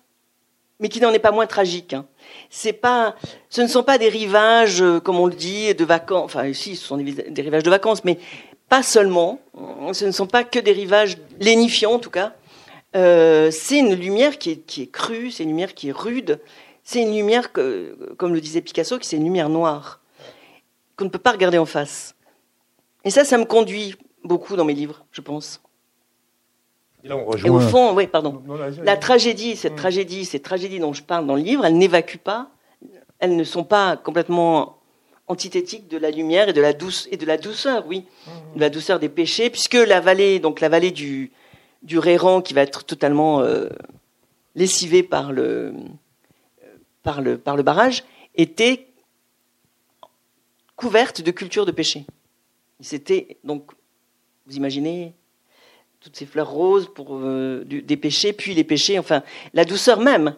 [0.79, 1.93] mais qui n'en est pas moins tragique.
[1.93, 2.07] Hein
[2.55, 3.15] c'est pas,
[3.49, 6.23] ce ne sont pas des rivages, euh, comme on le dit, de vacances.
[6.23, 8.17] Enfin, si, ce sont des, rivages de vacances, mais
[8.69, 9.41] pas seulement.
[9.91, 12.33] Ce ne sont pas que des rivages lénifiants, en tout cas.
[12.95, 16.39] Euh, c'est une lumière qui est, qui est crue, c'est une lumière qui est rude.
[16.85, 19.99] C'est une lumière, que, comme le disait Picasso, qui c'est une lumière noire
[20.95, 22.15] qu'on ne peut pas regarder en face.
[23.03, 25.61] Et ça, ça me conduit beaucoup dans mes livres, je pense.
[27.43, 28.41] Et, au fond, oui, pardon.
[28.83, 32.49] la tragédie, cette tragédie, ces tragédies dont je parle dans le livre, elles n'évacuent pas,
[33.19, 34.79] elles ne sont pas complètement
[35.27, 38.05] antithétiques de la lumière et de la douce et de la douceur, oui,
[38.55, 41.31] de la douceur des péchés, puisque la vallée, donc la vallée du
[41.83, 43.69] du Réran, qui va être totalement euh,
[44.55, 45.73] lessivée par le
[47.03, 48.03] par le par le barrage,
[48.35, 48.87] était
[50.75, 52.05] couverte de cultures de péché.
[52.79, 53.71] C'était donc,
[54.47, 55.13] vous imaginez,
[56.05, 59.23] toutes ces fleurs roses pour euh, des péchés, puis les péchés, enfin
[59.55, 60.35] la douceur même.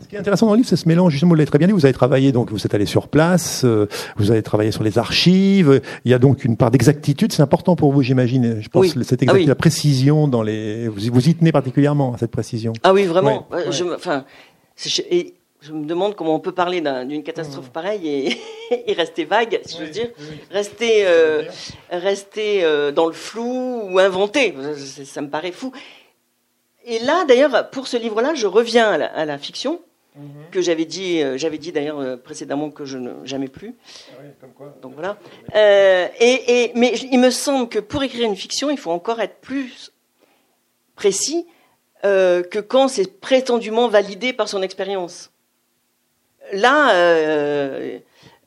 [0.00, 1.10] Ce qui est intéressant dans le livre, c'est ce mélange.
[1.10, 1.72] Justement, vous l'avez très bien dit.
[1.72, 3.64] Vous avez travaillé, donc vous êtes allé sur place.
[3.64, 5.80] Euh, vous avez travaillé sur les archives.
[6.04, 7.32] Il y a donc une part d'exactitude.
[7.32, 8.60] C'est important pour vous, j'imagine.
[8.60, 10.86] Je pense cette ah exactitude, la précision dans les.
[10.86, 12.74] Vous, vous y tenez particulièrement à cette précision.
[12.84, 13.48] Ah oui, vraiment.
[13.70, 14.24] Je, enfin,
[15.10, 15.34] et
[15.64, 17.72] je me demande comment on peut parler d'une catastrophe mmh.
[17.72, 18.38] pareille
[18.86, 20.10] et, rester vague, si je veux dire,
[20.50, 21.44] rester, euh,
[21.90, 24.54] rester euh, dans le flou ou inventer.
[25.04, 25.72] Ça, me paraît fou.
[26.84, 29.80] Et là, d'ailleurs, pour ce livre-là, je reviens à la, fiction
[30.16, 30.20] mmh.
[30.50, 33.74] que j'avais dit, euh, j'avais dit d'ailleurs précédemment que je ne jamais plus.
[34.10, 34.76] Ah comme quoi.
[34.82, 35.16] Donc voilà.
[36.20, 39.92] et, mais il me semble que pour écrire une fiction, il faut encore être plus
[40.94, 41.46] précis
[42.02, 45.30] que quand c'est prétendument validé par son expérience
[46.52, 47.98] là, euh,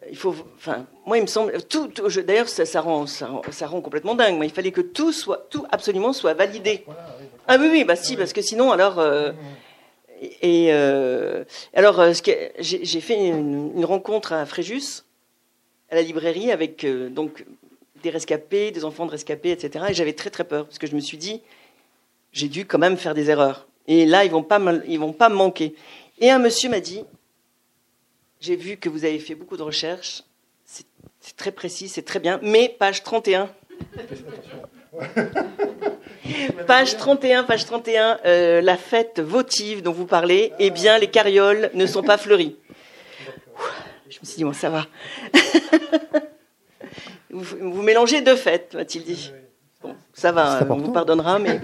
[0.10, 1.92] il faut, enfin, moi, il me semble, tout,
[2.26, 3.28] d'ailleurs, ça, ça, rend, ça,
[3.68, 4.38] rend, complètement dingue.
[4.38, 6.86] Mais il fallait que tout soit, tout absolument soit validé.
[7.48, 9.32] Ah oui, oui, bah si, parce que sinon, alors, euh,
[10.42, 12.04] et euh, alors,
[12.60, 15.04] j'ai fait une, rencontre à Fréjus,
[15.90, 17.46] à la librairie, avec donc
[18.04, 19.86] des rescapés, des enfants de rescapés, etc.
[19.90, 21.42] Et j'avais très très peur parce que je me suis dit,
[22.32, 23.68] j'ai dû quand même faire des erreurs.
[23.88, 25.74] Et là, ils vont pas, ils vont pas me manquer.
[26.20, 27.04] Et un monsieur m'a dit,
[28.40, 30.24] j'ai vu que vous avez fait beaucoup de recherches.
[30.66, 32.40] C'est très précis, c'est très bien.
[32.42, 33.50] Mais page 31.
[36.68, 41.70] page 31, page 31, euh, la fête votive dont vous parlez, eh bien, les carrioles
[41.74, 42.56] ne sont pas fleuries.
[44.10, 44.88] Je me suis dit, bon, ça va.
[47.30, 49.32] vous, mélangez deux fêtes, m'a-t-il dit.
[49.82, 51.60] Bon, ça va, on vous pardonnera, mais.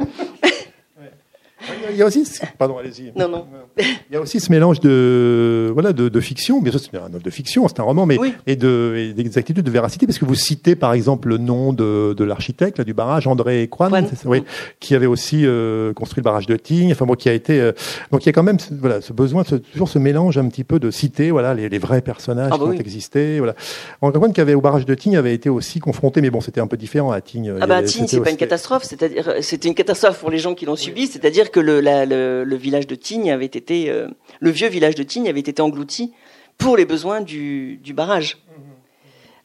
[1.92, 2.24] Il y a aussi,
[2.58, 3.12] pardon, allez-y.
[3.18, 3.46] Non, non.
[3.78, 6.62] Il y a aussi ce mélange de, voilà, de, de fiction.
[6.62, 8.34] Bien sûr, c'est un œuvre de fiction, c'est un roman, mais Oui.
[8.48, 11.74] et de et des attitudes de véracité, parce que vous citez par exemple le nom
[11.74, 13.90] de, de l'architecte là, du barrage, André ça,
[14.26, 14.44] oui,
[14.80, 16.92] qui avait aussi euh, construit le barrage de Tignes.
[16.92, 17.60] Enfin bon, qui a été.
[17.60, 17.72] euh,
[18.12, 20.64] donc il y a quand même, voilà, ce besoin, ce, toujours ce mélange un petit
[20.64, 22.78] peu de citer, voilà, les, les vrais personnages Ah bah qui oui.
[22.78, 23.38] ont existé.
[23.40, 23.56] Voilà.
[24.02, 26.62] André Croine qui avait au barrage de Tignes avait été aussi confronté, mais bon, c'était
[26.62, 27.54] un peu différent à Tignes.
[27.62, 30.54] Ah bah y Tignes, c'est pas une catastrophe, c'est-à-dire c'était une catastrophe pour les gens
[30.56, 34.10] qui l'ont subi, c'est-à-dire que le, la- le, le village de Tignes avait été, euh,
[34.42, 36.12] le vieux village de Tignes avait été englouti
[36.58, 38.38] pour les besoins du, du barrage.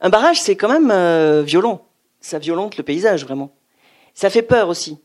[0.00, 1.86] Un barrage, c'est quand même euh, violent,
[2.20, 3.50] ça violente le paysage vraiment.
[4.14, 4.98] Ça fait peur aussi.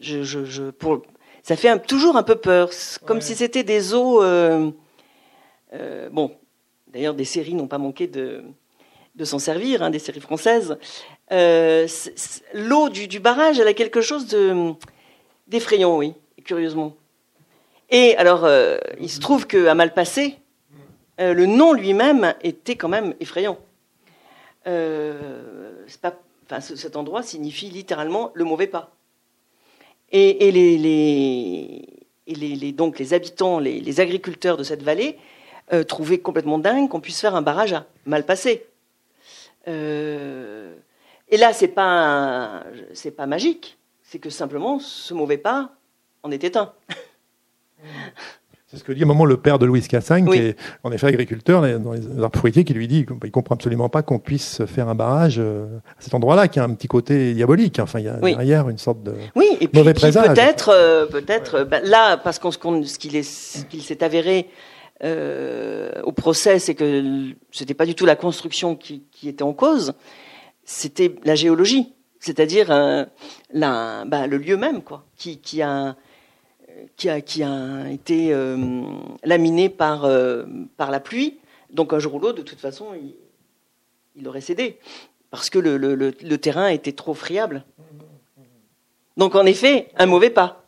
[0.00, 1.02] Je, je, je, pour,
[1.42, 2.70] ça fait un- toujours un peu peur,
[3.04, 3.22] comme Ouais.
[3.22, 4.22] si c'était des eaux.
[4.22, 4.70] euh,
[5.74, 6.32] euh, bon,
[6.88, 8.42] d'ailleurs, des séries n'ont pas manqué de,
[9.14, 10.76] de s'en servir, hein, des séries françaises.
[11.30, 11.86] Euh,
[12.52, 14.72] L'eau du, du barrage, elle a quelque chose de
[15.48, 16.96] d'effrayant, oui, curieusement.
[17.90, 20.38] Et alors, euh, il se trouve qu'à Malpassé,
[21.20, 23.58] euh, le nom lui-même était quand même effrayant.
[24.66, 25.86] Euh,
[26.46, 28.94] cet endroit signifie littéralement le mauvais pas.
[30.10, 35.18] Et, les, donc les habitants, les, agriculteurs de cette vallée
[35.72, 38.66] euh, trouvaient complètement dingue qu'on puisse faire un barrage à Malpassé.
[39.66, 42.64] Et là, c'est pas un-
[43.16, 45.72] pas magique, c'est que simplement ce mauvais pas
[46.22, 46.72] en était un.
[48.68, 50.38] C'est ce que dit à un moment le père de Louise Cassagne, Oui.
[50.38, 53.90] qui est en effet agriculteur dans les arbres fruitiers, qui lui dit qu'il comprend absolument
[53.90, 55.66] pas qu'on puisse faire un barrage euh,
[55.98, 57.78] à cet endroit-là, qui a un petit côté diabolique.
[57.80, 58.30] Enfin, il y a Oui.
[58.34, 59.12] derrière une sorte de.
[59.36, 60.26] Oui, et puis Mauvais présage.
[60.26, 64.48] peut-être, euh, peut-être, euh, ben, là, parce qu'on ce qu'il s'est avéré
[65.04, 69.52] euh, au procès, c'est que c'était pas du tout la construction qui, qui était en
[69.52, 69.92] cause,
[70.64, 73.04] c'était la géologie, c'est-à-dire euh,
[73.52, 75.94] ben, le lieu même, quoi, qui, qui a
[76.96, 78.82] qui a, qui a été euh,
[79.24, 80.44] laminé par, euh,
[80.76, 81.38] par la pluie.
[81.70, 83.14] Donc un jour ou l'autre, de toute façon, il,
[84.16, 84.78] il aurait cédé.
[85.30, 87.64] Parce que le, le- le- le terrain était trop friable.
[89.16, 90.64] Donc en effet, un mauvais pas.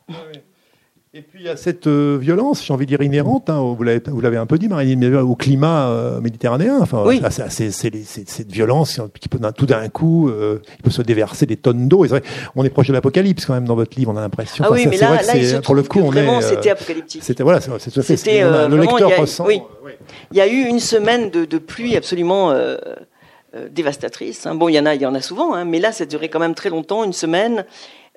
[1.16, 3.84] Et puis il y a cette euh, violence, j'ai envie de dire inhérente, hein, vous
[3.84, 6.80] l'avez vous l'avez un peu dit, Marie, mais au climat euh, méditerranéen.
[6.80, 7.20] Enfin, Oui.
[7.30, 10.90] c'est- c'est c'est les- c'est- cette violence qui peut tout d'un coup, euh, il peut
[10.90, 12.04] se déverser des tonnes d'eau.
[12.56, 14.64] On est proche de l'apocalypse quand même dans votre livre, on a l'impression.
[14.66, 16.40] Ah oui, c'est- mais c'est vrai là, que là il pour le coup, on vraiment,
[16.40, 16.44] est.
[16.44, 17.22] euh, c'était apocalyptique.
[17.22, 18.16] C'était voilà, c'est c'est tout à fait.
[18.16, 19.46] C'était, euh, le vraiment, lecteur il y a- ressent.
[19.46, 19.60] oui.
[19.82, 19.98] euh, ouais.
[20.32, 22.76] Il y a eu une semaine de, de pluie absolument euh,
[23.54, 24.46] euh, dévastatrice.
[24.46, 24.56] hein.
[24.56, 26.06] Bon, il y en a, il y en a souvent, hein, mais là, ça a
[26.08, 27.64] duré quand même très longtemps, une semaine.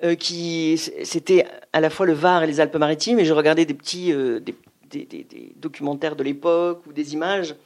[0.04, 3.74] Euh, qui c'était à la fois le Var et les Alpes-Maritimes, et je regardais des
[3.74, 4.54] petits euh, des,
[5.56, 7.56] documentaires de l'époque ou des images.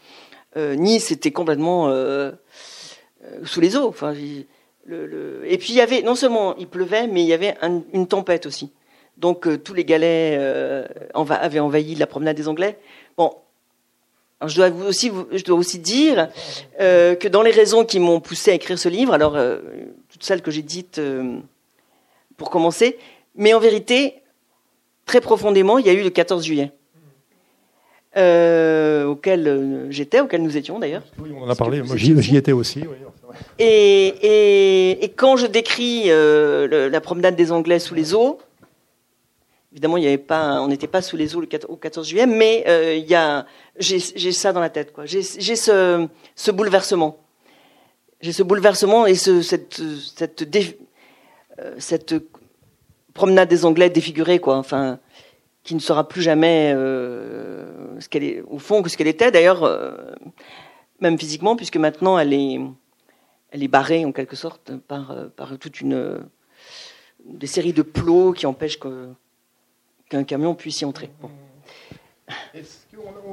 [0.56, 1.92] Euh, nice était complètement
[3.44, 3.94] sous les eaux.
[4.88, 8.06] Et puis il y avait non seulement il pleuvait, mais il y avait un- une
[8.06, 8.72] tempête aussi.
[9.18, 10.40] Donc tous les galets
[11.14, 12.78] avaient envahi la promenade des Anglais.
[13.16, 13.34] Bon,
[14.44, 16.28] je dois aussi, je dois aussi dire
[16.78, 19.36] que dans les raisons qui m'ont poussé à écrire ce livre, alors
[20.08, 21.00] toutes celles que j'ai dites
[22.36, 22.98] pour commencer,
[23.34, 24.22] mais en vérité,
[25.06, 26.72] très profondément, il y a eu le 14 juillet,
[28.16, 31.02] euh, auquel euh, j'étais, auquel nous étions d'ailleurs.
[31.18, 31.82] Oui, on en a parlé.
[31.82, 32.80] Moi, j'y étais aussi.
[32.80, 33.36] oui, c'est vrai.
[33.58, 38.38] Et, et, et quand je décris euh, le- la promenade des Anglais sous les eaux,
[39.72, 42.06] évidemment, il y avait pas, on n'était pas sous les eaux le 4 au 14
[42.06, 43.46] juillet, mais euh, il y a,
[43.78, 43.98] j'ai
[44.32, 45.06] ça dans la tête, quoi.
[45.06, 47.16] J'ai ce, ce bouleversement.
[48.20, 49.80] J'ai ce bouleversement et ce, cette,
[50.14, 50.78] cette, dé-
[51.78, 52.14] cette
[53.14, 54.56] promenade des Anglais défigurée, quoi.
[54.56, 54.98] Enfin,
[55.64, 59.30] qui ne sera plus jamais euh, ce qu'elle est, au fond, que ce qu'elle était.
[59.30, 59.92] D'ailleurs, euh,
[61.00, 62.60] même physiquement, puisque maintenant elle est,
[63.50, 66.18] elle est barrée en quelque sorte par, euh, par toute une euh,
[67.24, 68.80] des séries de plots qui empêchent
[70.08, 71.10] qu'un camion puisse y entrer.
[71.20, 71.30] Bon.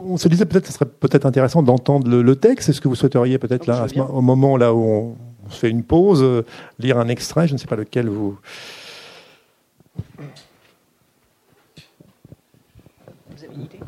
[0.03, 2.69] On se disait peut-être que ce serait peut-être intéressant d'entendre le, le texte.
[2.69, 5.17] Est-ce que vous souhaiteriez peut-être Ah, là, à ce au moment là où on,
[5.49, 6.45] on se fait une pause, euh,
[6.77, 8.37] lire un extrait, je ne sais pas lequel vous.
[13.29, 13.79] Vous avez une idée?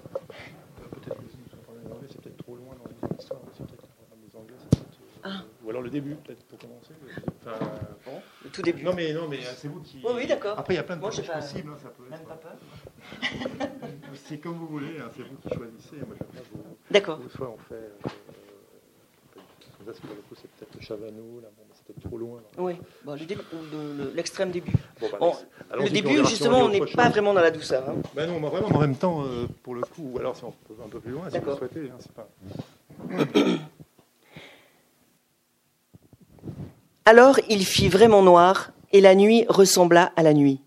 [5.24, 5.44] Ah.
[5.64, 6.94] Ou alors le début, peut-être pour commencer.
[8.44, 8.84] Le tout début.
[8.84, 9.98] Non mais non mais c'est vous qui.
[10.04, 10.58] Oui, oui, d'accord.
[10.58, 11.30] Après il y a plein de pas- possibles.
[11.32, 12.58] hein, ça peut Même être- pas peur.
[14.16, 14.98] C'est comme vous voulez.
[15.00, 15.96] hein, c'est vous qui choisissez.
[16.08, 16.64] Moi je vous.
[16.90, 17.20] D'accord.
[17.26, 17.76] Ou soit on fait.
[17.76, 18.12] euh, comme
[19.86, 22.38] ça, c'est pour le coup, c'est peut-être le Chavano, là, bon, c'est peut-être trop loin.
[22.40, 22.64] là.
[22.64, 22.74] Oui.
[23.04, 23.42] Bon, le début-
[23.72, 24.72] le- le- l'extrême début.
[25.00, 25.34] Bon, bah, Bon,
[25.84, 27.90] le début, justement, on n'est pas vraiment dans la douceur.
[27.90, 27.96] hein.
[28.16, 30.52] Ben non, mais vraiment, en même temps, euh, pour le coup, ou alors si on
[30.52, 31.90] peut un peu plus loin, si vous souhaitez.
[31.92, 32.28] hein, c'est pas...
[37.06, 40.60] Alors il fit vraiment noir, et la nuit ressembla à la nuit.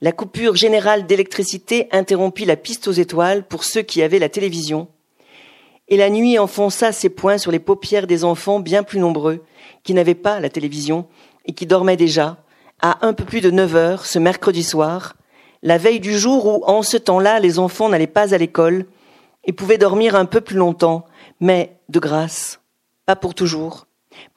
[0.00, 4.88] La coupure générale d'électricité interrompit la piste aux étoiles pour ceux qui avaient la télévision.
[5.88, 9.44] Et la nuit enfonça ses poings sur les paupières des enfants bien plus nombreux,
[9.82, 11.06] qui n'avaient pas la télévision
[11.44, 12.38] et qui dormaient déjà,
[12.80, 15.16] à un peu plus de neuf heures ce mercredi soir,
[15.62, 18.86] la veille du jour où, en ce temps-là, les enfants n'allaient pas à l'école
[19.44, 21.06] et pouvaient dormir un peu plus longtemps,
[21.40, 22.60] mais de grâce,
[23.06, 23.86] pas pour toujours,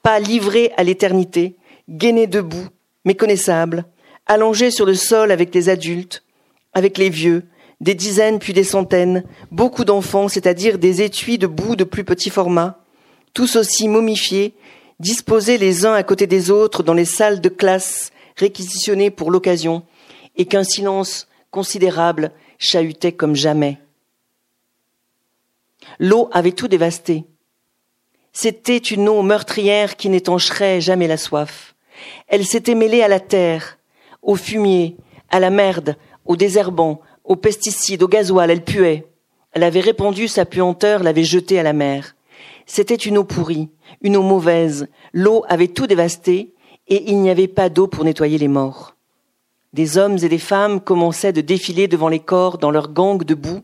[0.04, 1.56] pas livrés à l'éternité,
[1.90, 2.68] gainés debout,
[3.06, 3.86] méconnaissables,
[4.26, 6.24] allongés sur le sol avec les adultes,
[6.74, 7.46] avec les vieux,
[7.80, 12.30] des dizaines puis des centaines, beaucoup d'enfants, c'est-à-dire des étuis de boue de plus petit
[12.30, 12.80] format,
[13.34, 14.54] tous aussi momifiés,
[15.00, 19.84] disposés les uns à côté des autres dans les salles de classe réquisitionnées pour l'occasion,
[20.36, 23.80] et qu'un silence considérable chahutait comme jamais.
[26.00, 27.26] L'eau avait tout dévasté.
[28.34, 31.76] C'était une eau meurtrière qui n'étancherait jamais la soif.
[32.28, 33.80] Elle s'était mêlée à la terre,
[34.22, 34.98] au fumier,
[35.30, 39.06] à la merde, au désherbant, aux pesticides, au gasoil, elle puait.
[39.52, 42.16] Elle avait répandu sa puanteur, l'avait jetée à la mer.
[42.66, 43.70] C'était une eau pourrie,
[44.02, 44.88] une eau mauvaise.
[45.13, 46.54] L'eau avait tout dévasté
[46.88, 48.96] et il n'y avait pas d'eau pour nettoyer les morts.
[49.74, 53.36] Des hommes et des femmes commençaient de défiler devant les corps dans leurs gangs de
[53.36, 53.62] boue,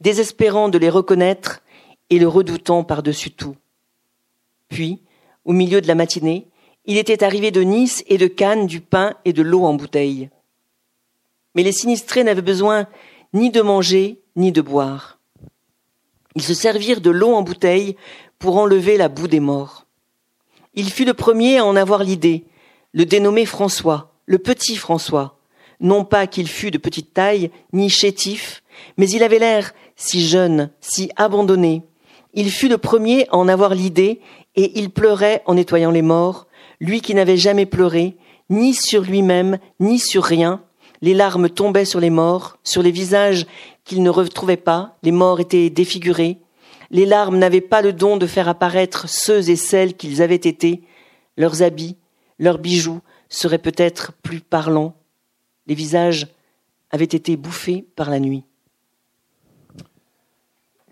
[0.00, 1.62] désespérant de les reconnaître
[2.10, 3.56] et le redoutant par-dessus tout.
[4.68, 5.00] Puis,
[5.44, 6.46] au milieu de la matinée,
[6.84, 10.30] il était arrivé de Nice et de Cannes du pain et de l'eau en bouteille.
[11.54, 12.86] Mais les sinistrés n'avaient besoin
[13.32, 15.18] ni de manger ni de boire.
[16.36, 17.96] Ils se servirent de l'eau en bouteille
[18.38, 19.86] pour enlever la boue des morts.
[20.74, 22.44] Il fut le premier à en avoir l'idée,
[22.92, 25.38] le dénommer François, le petit François.
[25.80, 28.62] Non pas qu'il fût de petite taille, ni chétif,
[28.96, 31.82] mais il avait l'air si jeune, si abandonné.
[32.34, 34.20] Il fut le premier à en avoir l'idée,
[34.56, 36.46] et il pleurait en nettoyant les morts,
[36.80, 38.16] lui qui n'avait jamais pleuré,
[38.48, 40.62] ni sur lui-même, ni sur rien.
[41.02, 43.46] Les larmes tombaient sur les morts, sur les visages
[43.84, 46.38] qu'il ne retrouvait pas, les morts étaient défigurés.
[46.90, 50.82] Les larmes n'avaient pas le don de faire apparaître ceux et celles qu'ils avaient été.
[51.36, 51.96] Leurs habits,
[52.38, 54.94] leurs bijoux seraient peut-être plus parlants.
[55.66, 56.26] Les visages
[56.90, 58.44] avaient été bouffés par la nuit.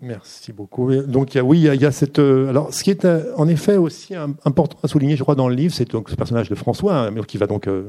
[0.01, 0.95] Merci beaucoup.
[0.95, 2.19] Donc oui, il y a, cette.
[2.19, 5.49] Euh, alors, ce qui est euh, en effet aussi important à souligner, je crois, dans
[5.49, 7.83] le livre, c'est donc ce personnage de François, hein, qui va donc euh,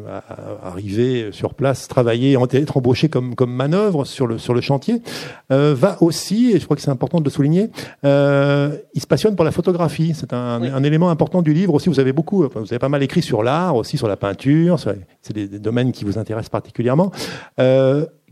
[0.61, 5.03] arriver sur place, travailler, être embauché comme comme manœuvre sur le sur le chantier,
[5.51, 7.71] va aussi, et je crois que c'est important de le souligner,
[8.03, 10.13] il se passionne pour la photographie.
[10.15, 11.89] C'est un, un, élément important du livre aussi.
[11.89, 14.81] Vous avez beaucoup, vous avez pas mal écrit sur l'art, aussi sur la peinture.
[14.81, 17.13] C'est des, des, domaines qui vous intéressent particulièrement.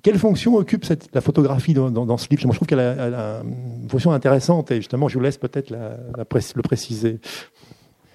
[0.03, 3.43] Quelle fonction occupe cette, la photographie dans, dans, ce livre Moi, je trouve qu'elle a,
[3.43, 7.19] une fonction intéressante et justement, je vous laisse peut-être la, la le préciser.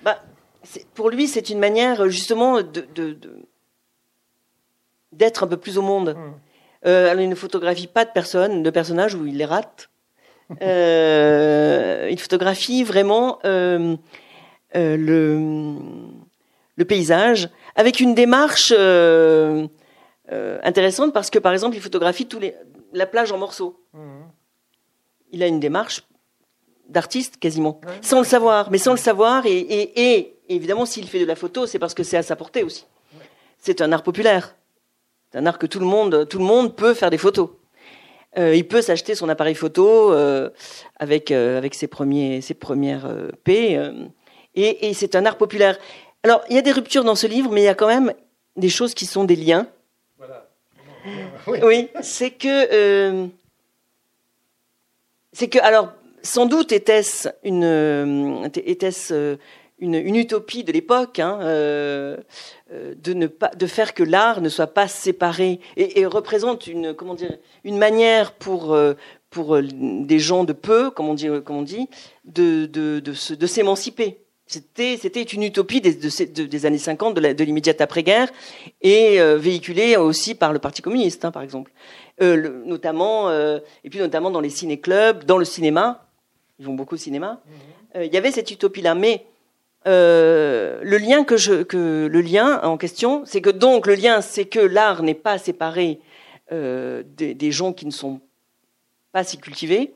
[0.04, 0.18] Bah,
[0.94, 3.18] pour lui, c'est une manière justement de,
[5.12, 6.16] d'être un peu plus au monde.
[6.16, 6.34] Mmh.
[6.86, 9.90] Euh, il ne photographie pas de personnes, de personnages où il les rate.
[10.62, 13.96] Euh, il photographie vraiment euh,
[14.76, 15.70] euh, le,
[16.76, 18.72] le paysage avec une démarche
[20.32, 22.56] euh, intéressante parce que, par exemple, il photographie tous les,
[22.94, 23.84] la plage en morceaux.
[23.94, 24.24] Mhm.
[25.32, 26.04] Il a une démarche
[26.88, 29.46] d'artiste quasiment, sans le savoir, mais sans le savoir.
[29.46, 32.64] Et, et, évidemment, s'il fait de la photo, c'est parce que c'est à sa portée
[32.64, 32.86] aussi.
[33.58, 34.56] C'est un art populaire.
[35.32, 37.50] C'est un art que tout le monde, tout le monde peut faire des photos.
[38.38, 40.50] Euh, il peut s'acheter son appareil photo euh,
[40.98, 43.08] avec avec ses premiers ses premières
[43.44, 43.80] P.
[44.56, 45.78] et, et c'est un art populaire.
[46.24, 48.14] Alors il y a des ruptures dans ce livre, mais il y a quand même
[48.56, 49.68] des choses qui sont des liens
[51.48, 53.28] oui, c'est que euh,
[55.32, 59.36] c'est que alors sans doute était-ce une euh, était-ce euh,
[59.80, 64.88] une, utopie de l'époque hein, de ne pas de faire que l'art ne soit pas
[64.88, 68.78] séparé et, représente une comment dire une manière pour
[69.30, 71.90] pour des gens de peu, comme on dit, on dit
[72.24, 74.23] de, de, de s'émanciper.
[74.54, 78.32] C'était, c'était une utopie des, des années 50, de, l'immédiate après-guerre,
[78.84, 81.72] et euh, véhiculée aussi par le Parti communiste, hein, par exemple.
[82.22, 86.06] Euh, notamment, euh, et puis notamment dans les ciné-clubs, dans le cinéma,
[86.60, 87.42] ils vont beaucoup au cinéma.
[87.96, 88.04] Mhm.
[88.04, 89.26] Il y avait cette utopie-là, mais
[89.86, 94.46] le lien que je, que le lien en question, c'est que donc le lien, c'est
[94.46, 96.00] que l'art n'est pas séparé
[96.52, 98.20] des, des gens qui ne sont
[99.12, 99.94] pas si cultivés.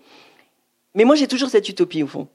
[0.95, 2.27] Mais moi, j'ai toujours cette utopie au fond.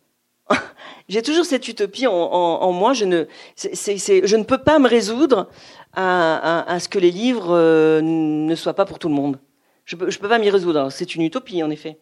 [1.08, 2.92] j'ai toujours cette utopie en, moi.
[2.92, 3.24] Je ne,
[3.64, 5.48] ne peux pas me résoudre
[5.94, 9.38] à, ce que les livres euh, ne soient pas pour tout le monde.
[9.84, 10.90] Je peux, peux pas m'y résoudre.
[10.90, 11.98] C'est une utopie, en effet.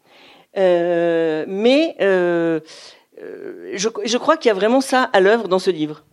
[0.57, 2.61] Euh, mais euh,
[3.74, 6.05] je, crois qu'il y a vraiment ça à l'œuvre dans ce livre.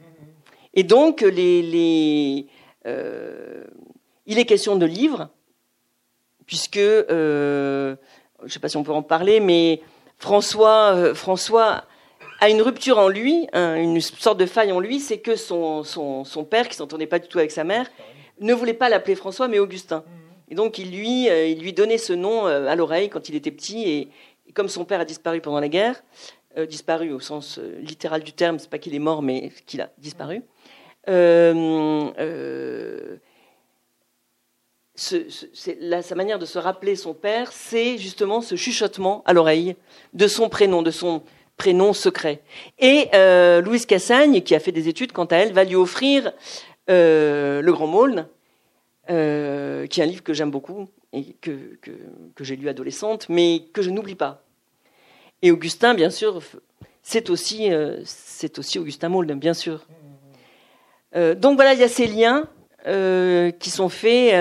[0.73, 2.47] Et donc, il
[2.86, 5.30] est question de livres,
[6.45, 7.95] puisque, je
[8.43, 9.82] ne sais pas si on peut en parler, mais
[10.17, 11.86] François, François
[12.39, 16.23] a une rupture en lui, une sorte de faille en lui, c'est que son, son,
[16.23, 17.89] son père, qui s'entendait pas du tout avec sa mère,
[18.39, 20.03] ne voulait pas l'appeler François, mais Augustin.
[20.49, 23.89] Et donc il lui, il lui donnait ce nom à l'oreille quand il était petit,
[23.89, 24.09] et,
[24.53, 26.01] comme son père a disparu pendant la guerre,
[26.57, 29.79] euh, disparu au sens euh, littéral du terme, c'est pas qu'il est mort, mais qu'il
[29.79, 30.41] a disparu.
[31.07, 32.09] Euh,
[34.95, 39.75] sa manière de se rappeler son père, c'est justement ce chuchotement à l'oreille
[40.13, 41.21] de son prénom, de son
[41.58, 42.41] prénom secret.
[42.80, 43.10] Et
[43.62, 46.32] Louise Cassagne, qui a fait des études, quant à elle, va lui offrir
[46.88, 48.28] Le Grand Maulne,
[49.08, 51.78] qui est un livre que j'aime beaucoup et que,
[52.39, 54.43] j'ai lu adolescente, mais que je n'oublie pas.
[55.41, 56.41] Et Augustin, bien sûr,
[57.03, 59.86] c'est aussi, euh, c'est aussi Augustin Maulde, bien sûr.
[61.16, 62.47] Euh, donc voilà, il y a ces liens
[62.86, 64.34] euh, qui sont faits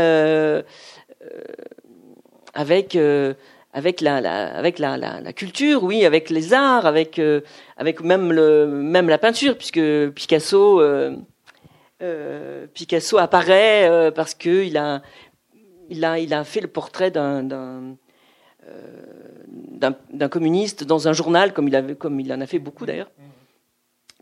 [2.55, 2.99] avec
[3.77, 7.21] avec la, culture, oui, avec les arts, avec
[7.77, 10.83] avec même la peinture, puisque Picasso
[12.73, 17.43] Picasso apparaît parce que il a fait le portrait d'un
[19.71, 23.11] d'un communiste dans un journal, comme il, en a fait beaucoup d'ailleurs.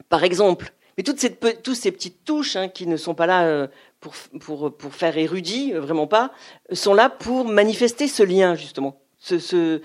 [0.08, 0.72] Par exemple.
[0.96, 3.66] Mais toutes ces, petites touches hein, qui ne sont pas là euh,
[4.00, 6.30] pour, faire érudit, euh, vraiment pas,
[6.72, 9.00] sont là pour manifester ce lien, justement.
[9.26, 9.80] Ce, ce,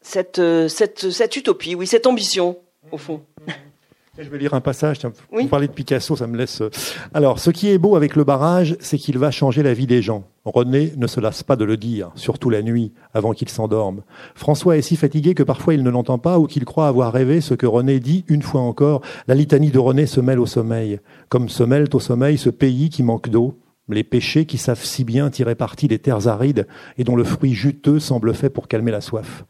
[0.00, 2.56] cette, euh, cette, cette utopie, oui, cette ambition,
[2.90, 3.20] au fond.
[4.18, 4.96] Je vais lire un passage.
[5.30, 6.62] Vous parlez de Picasso, ça me laisse.
[6.62, 6.70] Euh,
[7.12, 10.00] alors, ce qui est beau avec le barrage, c'est qu'il va changer la vie des
[10.00, 10.24] gens.
[10.46, 14.04] René ne se lasse pas de le dire, surtout la nuit, avant qu'il s'endorme.
[14.34, 17.42] François est si fatigué que parfois il ne l'entend pas ou qu'il croit avoir rêvé
[17.42, 19.02] ce que René dit une fois encore.
[19.28, 22.88] La litanie de René se mêle au sommeil, comme se mêle au sommeil ce pays
[22.88, 23.58] qui manque d'eau,
[23.92, 26.66] les péchés qui savent si bien tirer parti des terres arides
[26.98, 29.44] et dont le fruit juteux semble fait pour calmer la soif.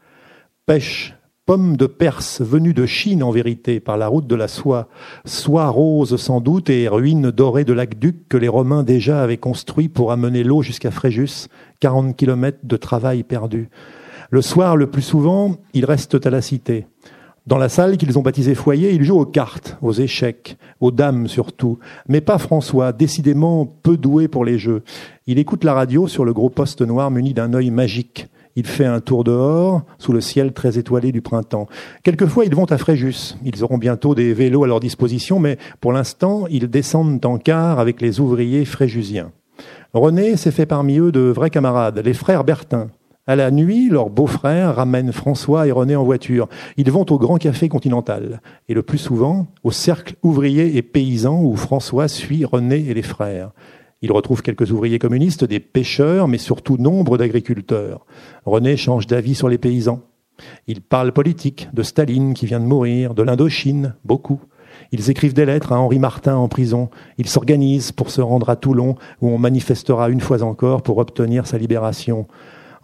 [0.65, 1.15] Pêche,
[1.45, 4.87] Pomme de Perse venue de Chine en vérité par la route de la soie,
[5.25, 9.89] soie rose sans doute et ruine dorée de l'aqueduc que les Romains déjà avaient construit
[9.89, 11.49] pour amener l'eau jusqu'à Fréjus,
[11.81, 13.69] 40 kilomètres de travail perdu.
[14.29, 16.87] Le soir, le plus souvent, ils restent à la cité.
[17.45, 21.27] Dans la salle qu'ils ont baptisée foyer, ils jouent aux cartes, aux échecs, aux dames
[21.27, 21.77] surtout.
[22.07, 24.81] Mais pas François, décidément peu doué pour les jeux.
[25.27, 28.27] Il écoute la radio sur le gros poste noir muni d'un œil magique.
[28.55, 31.67] Il fait un tour dehors, sous le ciel très étoilé du printemps.
[32.03, 33.35] Quelquefois, ils vont à Fréjus.
[33.43, 37.79] Ils auront bientôt des vélos à leur disposition, mais pour l'instant, ils descendent en car
[37.79, 39.31] avec les ouvriers fréjusiens.
[39.93, 42.87] René s'est fait parmi eux de vrais camarades, les frères Bertin.
[43.25, 46.49] À la nuit, leurs beaux-frères ramènent François et René en voiture.
[46.75, 51.41] Ils vont au Grand Café Continental, et le plus souvent au cercle ouvrier et paysan
[51.41, 53.51] où François suit René et les frères.
[54.01, 58.05] Il retrouve quelques ouvriers communistes, des pêcheurs, mais surtout nombre d'agriculteurs.
[58.45, 60.01] René change d'avis sur les paysans.
[60.67, 64.41] Il parle politique, de Staline qui vient de mourir, de l'Indochine, beaucoup.
[64.91, 66.89] Ils écrivent des lettres à Henri Martin en prison.
[67.17, 71.47] Ils s'organisent pour se rendre à Toulon, où on manifestera une fois encore pour obtenir
[71.47, 72.27] sa libération.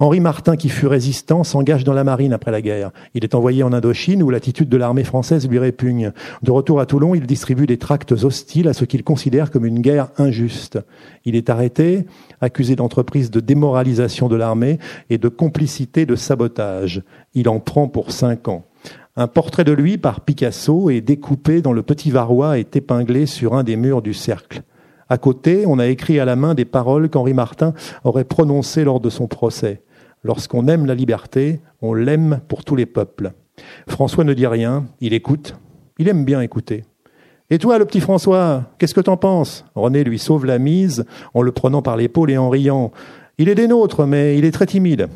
[0.01, 2.91] Henri Martin, qui fut résistant, s'engage dans la marine après la guerre.
[3.15, 6.13] Il est envoyé en Indochine où l'attitude de l'armée française lui répugne.
[6.41, 9.81] De retour à Toulon, il distribue des tracts hostiles à ce qu'il considère comme une
[9.81, 10.79] guerre injuste.
[11.25, 12.05] Il est arrêté,
[12.39, 14.79] accusé d'entreprise de démoralisation de l'armée
[15.09, 17.03] et de complicité de sabotage.
[17.33, 18.63] Il en prend pour cinq ans.
[19.17, 23.53] Un portrait de lui par Picasso est découpé dans le petit Varois et épinglé sur
[23.53, 24.61] un des murs du cercle.
[25.09, 27.73] À côté, on a écrit à la main des paroles qu'Henri Martin
[28.05, 29.81] aurait prononcées lors de son procès.
[30.23, 33.31] Lorsqu'on aime la liberté, on l'aime pour tous les peuples.
[33.87, 35.55] François ne dit rien, il écoute,
[35.97, 36.83] il aime bien écouter.
[37.49, 39.65] Et toi, le petit François, qu'est-ce que t'en penses?
[39.75, 42.91] René lui sauve la mise en le prenant par l'épaule et en riant.
[43.37, 45.07] Il est des nôtres, mais il est très timide.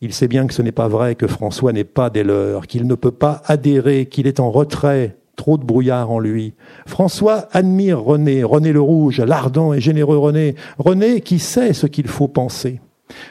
[0.00, 2.86] Il sait bien que ce n'est pas vrai, que François n'est pas des leurs, qu'il
[2.86, 6.54] ne peut pas adhérer, qu'il est en retrait, trop de brouillard en lui.
[6.86, 12.08] François admire René, René le Rouge, l'ardent et généreux René, René qui sait ce qu'il
[12.08, 12.80] faut penser.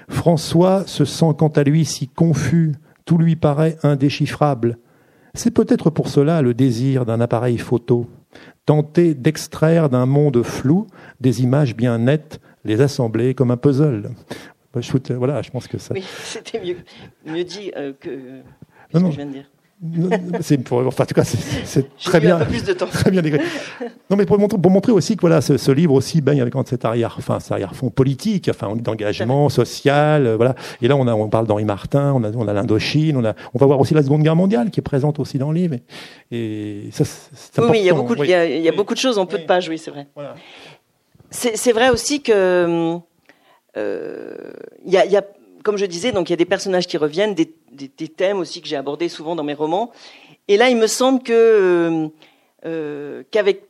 [0.10, 2.74] François se sent quant à lui si confus,
[3.06, 4.78] tout lui paraît indéchiffrable.
[5.34, 8.08] C'est peut-être pour cela le désir d'un appareil photo,
[8.66, 10.88] tenter d'extraire d'un monde flou
[11.20, 14.12] des images bien nettes, les assembler comme un puzzle.
[15.10, 15.94] Voilà, je pense que ça.
[15.94, 16.78] Oui, c'était mieux,
[17.26, 18.42] mieux dit euh, que,
[18.94, 19.52] ce que je viens de dire.
[20.42, 22.86] C'est pour, enfin, en tout cas, c'est très bien, plus de temps.
[22.92, 23.40] très bien décrit.
[24.10, 26.54] Non, mais pour montrer, pour montrer aussi que voilà, ce, ce livre aussi baigne avec
[26.66, 30.56] cet arrière, enfin, cet arrière-fond politique, enfin, d'engagement social, euh, voilà.
[30.82, 33.36] Et là, on a, on parle d'Henri Martin, on a, on a l'Indochine, on a,
[33.54, 35.78] on va voir aussi la Seconde Guerre mondiale qui est présente aussi dans le livre.
[36.30, 38.74] Et, ça, c'est oui, il y a beaucoup, de, il y a, il y a
[38.74, 40.08] beaucoup de choses en peu de pages, oui, c'est vrai.
[40.14, 40.36] Voilà.
[41.32, 42.98] C'est vrai aussi que
[43.78, 45.24] il y a, y a,
[45.64, 47.50] comme je disais, donc il y a des personnages qui reviennent, des,
[47.88, 49.92] des, thèmes aussi que j'ai abordés souvent dans mes romans.
[50.48, 52.10] Et là, il me semble que
[52.66, 53.64] euh, qu'avec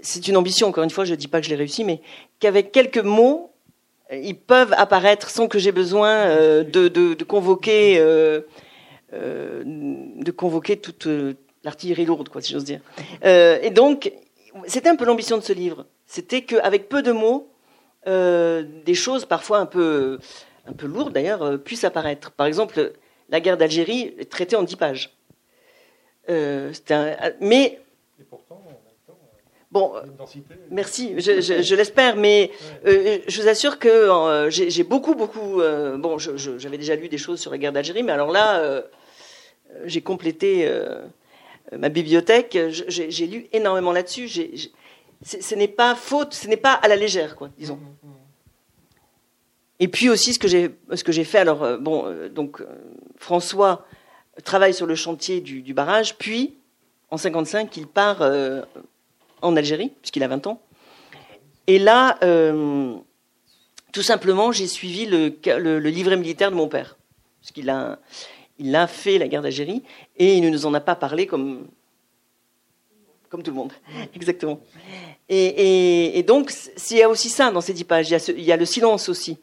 [0.00, 2.00] c'est une ambition, encore une fois, je ne dis pas que je l'ai réussi, mais
[2.38, 3.52] qu'avec quelques mots,
[4.12, 8.42] ils peuvent apparaître sans que j'ai besoin euh, de, de, convoquer, euh,
[9.12, 11.08] euh, de convoquer toute
[11.64, 12.80] l'artillerie lourde, quoi, si j'ose dire.
[13.24, 14.12] et donc,
[14.66, 15.86] c'était un peu l'ambition de ce livre.
[16.06, 17.48] C'était qu'avec peu de mots,
[18.06, 20.18] des choses parfois un peu,
[20.66, 22.30] un peu lourdes d'ailleurs puissent apparaître.
[22.30, 22.92] Par exemple,
[23.28, 25.16] la guerre d'Algérie est traitée en dix pages.
[26.28, 27.80] Euh, un, mais.
[28.20, 28.62] Et pourtant,
[29.72, 29.94] Bon,
[30.70, 32.50] merci, je, je, je l'espère, mais
[32.86, 35.62] euh, je vous assure que euh, j'ai beaucoup, beaucoup.
[35.62, 38.82] Euh, bon, j'avais déjà lu des choses sur la guerre d'Algérie, mais alors là, euh,
[39.86, 40.70] j'ai complété
[41.74, 42.58] ma bibliothèque.
[42.68, 44.28] J'ai lu énormément là-dessus.
[45.24, 47.76] Ce n'est pas faute, ce n'est pas à la légère, quoi, disons.
[47.76, 48.11] Mmh, mmh, mmh.
[49.80, 51.38] Et puis aussi, ce que j'ai, ce que j'ai fait.
[51.38, 52.62] Alors, bon, donc
[53.16, 53.86] François
[54.44, 56.54] travaille sur le chantier du, barrage, puis
[57.10, 58.62] en 55, il part euh,
[59.42, 60.62] en Algérie, puisqu'il a 20 ans.
[61.66, 62.94] Et là, euh,
[63.92, 66.96] tout simplement, j'ai suivi le, le, livret militaire de mon père,
[67.40, 67.98] puisqu'il a,
[68.58, 69.82] il a fait la guerre d'Algérie,
[70.16, 71.66] et il ne nous en a pas parlé comme,
[73.28, 73.72] comme tout le monde.
[74.14, 74.60] Exactement.
[75.28, 76.52] Et, et, donc,
[76.90, 79.38] il y a aussi ça dans ces dix pages, il y a le silence aussi.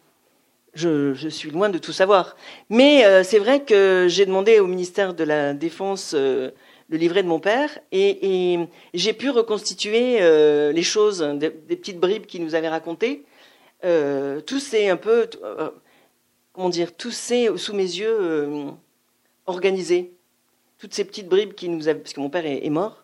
[0.74, 2.36] Je, suis loin de tout savoir.
[2.70, 6.52] Mais euh, c'est vrai que j'ai demandé au ministère de la Défense euh,
[6.90, 8.60] le livret de mon père et,
[8.94, 13.24] j'ai pu reconstituer euh, les choses, des, petites bribes qu'il nous avait racontées.
[13.82, 15.28] Tout s'est un peu,
[16.54, 18.74] comment dire, tout s'est sous mes yeux
[19.46, 20.12] organisé.
[20.80, 23.04] Toutes ces petites bribes qui nous avaient, parce que mon père est, est mort,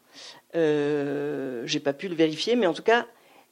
[0.54, 3.06] j'ai pas pu le vérifier, mais en tout cas,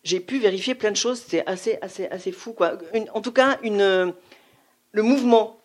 [0.04, 1.20] j'ai pu vérifier plein de choses.
[1.20, 2.78] C'était assez, assez, assez fou, quoi.
[2.94, 4.14] Une, en tout cas, une,
[4.92, 5.58] le mouvement.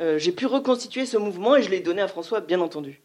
[0.00, 3.00] Euh, j'ai pu reconstituer ce mouvement et je l'ai donné à François, bien entendu.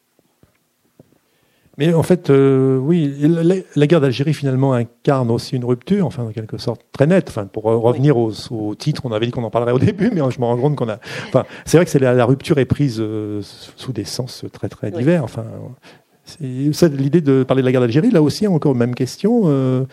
[1.77, 6.23] Mais en fait, euh, oui, la, la guerre d'Algérie finalement incarne aussi une rupture, enfin
[6.23, 7.29] en quelque sorte très nette.
[7.29, 8.33] Enfin, pour revenir oui.
[8.49, 10.57] au, au, titre, on avait dit qu'on en parlerait au début, mais je me rends
[10.57, 10.97] compte qu'on a.
[11.27, 14.69] Enfin, c'est vrai que c'est la, la, rupture est prise euh, sous des sens très
[14.69, 15.23] très divers.
[15.23, 15.45] Enfin,
[15.83, 16.06] c'est
[16.39, 18.11] l'idée de parler de la guerre d'Algérie.
[18.11, 19.43] Là aussi, encore même question.
[19.45, 19.85] Euh,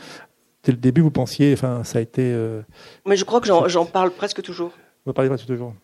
[0.65, 2.23] dès le début, vous pensiez, enfin, ça a été.
[2.23, 2.63] Euh...
[3.07, 4.73] Mais je crois que j'en parle presque toujours.
[5.07, 5.75] Vous parlez presque toujours.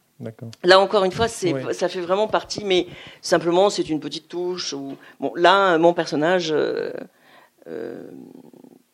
[0.64, 1.72] Là encore une fois, ouais.
[1.72, 2.86] ça fait vraiment partie, mais
[3.22, 4.74] simplement c'est une petite touche.
[4.74, 6.92] Où, bon, là, mon personnage euh,
[7.66, 8.10] euh,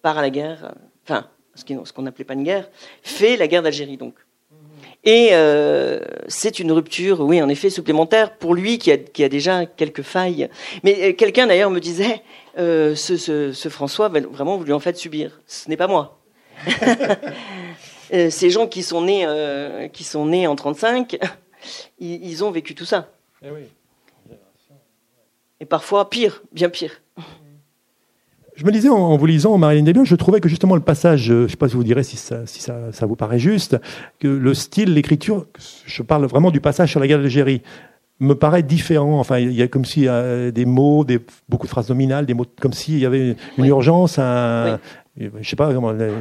[0.03, 2.69] part à la guerre, enfin, ce qu'on qu n'appelait pas une guerre,
[3.03, 4.15] fait la guerre d'Algérie donc.
[5.07, 9.29] Et euh, c'est une rupture, oui, en effet, supplémentaire pour lui qui a, qui a
[9.29, 10.49] déjà quelques failles.
[10.83, 12.23] Mais euh, quelqu'un d'ailleurs me disait,
[12.59, 15.41] euh, ce, ce, ce, François, vraiment, vous lui en faites subir.
[15.47, 16.19] Ce n'est pas moi.
[18.15, 21.19] Euh, ces gens qui sont nés, euh, qui sont nés en 35,
[21.99, 23.11] ils, ils ont vécu tout ça.
[23.43, 23.63] Et, oui.
[25.59, 27.03] Et parfois pire, bien pire.
[28.57, 31.41] Je me disais en, vous lisant Marilyn Desbiol, je trouvais que justement le passage, euh,
[31.41, 33.77] je ne sais pas si vous direz si ça, si ça, ça vous paraît juste,
[34.19, 35.47] que le style, l'écriture,
[35.85, 37.61] je parle vraiment du passage sur la guerre d'Algérie,
[38.19, 39.21] me paraît différent.
[39.21, 42.25] Enfin, il y a comme s'il y a des mots, des, beaucoup de phrases nominales,
[42.25, 43.69] des mots comme s'il y avait une oui.
[43.69, 44.81] urgence, un,
[45.21, 45.29] oui.
[45.43, 45.71] je sais pas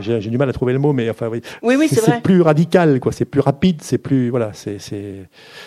[0.01, 2.15] j'ai du mal à trouver le mot, mais enfin, oui, oui, oui c'est vrai.
[2.15, 3.13] C'est plus radical, quoi.
[3.13, 4.77] C'est plus rapide, c'est plus, voilà, c'est,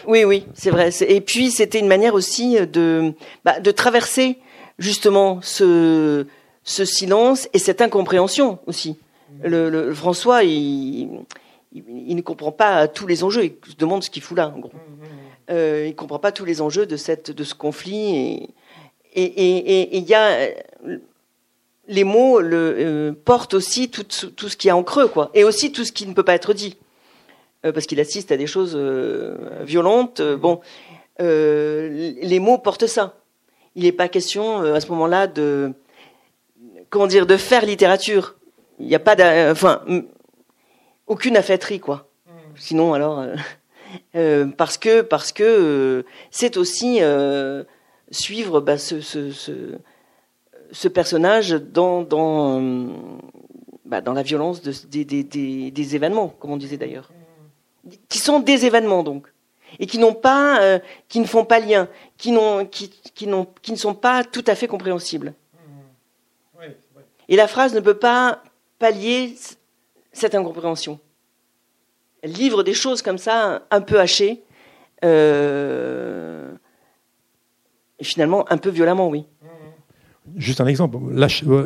[0.07, 0.91] Oui, oui, c'est vrai.
[1.09, 4.37] Et puis, c'était une manière aussi de, bah, de traverser
[4.79, 6.27] justement ce,
[6.69, 8.99] ce silence et cette incompréhension aussi.
[9.43, 11.09] Le, François, il,
[11.73, 13.45] ne comprend pas tous les enjeux.
[13.45, 14.73] Il se demande ce qu'il fout là, en gros.
[15.51, 18.51] Euh, il ne comprend pas tous les enjeux de, ce conflit.
[19.14, 20.51] Et, il y a
[21.91, 25.87] les mots euh, portent aussi tout, ce qui est en creux, quoi, et aussi tout
[25.87, 26.77] ce qui ne peut pas être dit,
[27.64, 28.77] euh, parce qu'il assiste à des choses
[29.62, 30.21] violentes.
[30.21, 30.61] bon,
[31.19, 33.14] les mots portent ça.
[33.75, 35.73] Il n'est pas question à ce moment-là de
[36.91, 38.36] comment dire, de faire littérature.
[38.78, 39.16] Il n'y a pas,
[39.51, 39.82] enfin,
[41.07, 42.09] aucune affaîtrie, quoi.
[42.26, 42.30] Mm.
[42.57, 43.34] Sinon, alors, euh,
[44.16, 47.64] euh, parce que parce que euh, c'est aussi euh,
[48.11, 49.78] suivre bah, ce, ce, ce,
[50.70, 52.62] ce, personnage dans dans
[53.84, 57.11] bah, dans la violence de, des, des, des, des, événements, comme on disait d'ailleurs,
[57.84, 57.91] mm.
[58.09, 59.28] qui sont des événements donc
[59.78, 60.78] et qui n'ont pas, euh,
[61.09, 64.45] qui ne font pas lien, qui n'ont, qui, qui n'ont, qui ne sont pas tout
[64.47, 65.34] à fait compréhensibles.
[67.29, 68.43] Et la phrase ne peut pas
[68.79, 69.35] pallier
[70.12, 70.99] cette incompréhension.
[72.22, 74.43] Elle livre des choses comme ça, un peu hachées,
[75.05, 76.51] euh,
[77.99, 79.26] et finalement un peu violemment, oui.
[80.37, 80.99] Juste un exemple.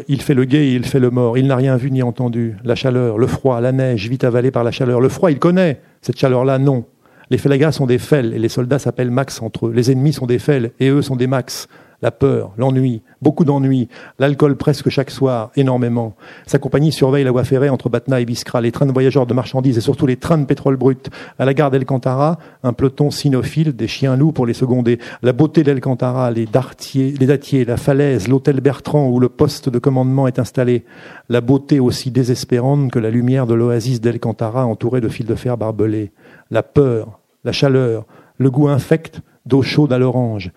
[0.08, 1.36] il fait le gay il fait le mort.
[1.36, 2.56] Il n'a rien vu ni entendu.
[2.64, 5.00] La chaleur, le froid, la neige, vite avalé par la chaleur.
[5.00, 5.80] Le froid, il connaît.
[6.00, 6.84] Cette chaleur-là, non.
[7.30, 9.72] Les Félagas sont des fels et les soldats s'appellent Max entre eux.
[9.72, 11.66] Les ennemis sont des fels et eux sont des Max
[12.02, 13.88] la peur, l'ennui, beaucoup d'ennui,
[14.18, 16.14] l'alcool presque chaque soir, énormément.
[16.46, 19.34] Sa compagnie surveille la voie ferrée entre Batna et Biskra, les trains de voyageurs de
[19.34, 21.10] marchandises et surtout les trains de pétrole brut.
[21.38, 24.98] À la gare d'Elcantara, un peloton cynophile, des chiens loups pour les seconder.
[25.22, 26.46] La beauté d'Elcantara, les
[26.94, 30.84] les dattiers, la falaise, l'hôtel Bertrand où le poste de commandement est installé.
[31.28, 35.56] La beauté aussi désespérante que la lumière de l'oasis d'Elcantara entourée de fils de fer
[35.56, 36.12] barbelés.
[36.50, 38.06] La peur, la chaleur,
[38.38, 40.50] le goût infect d'eau chaude à l'orange.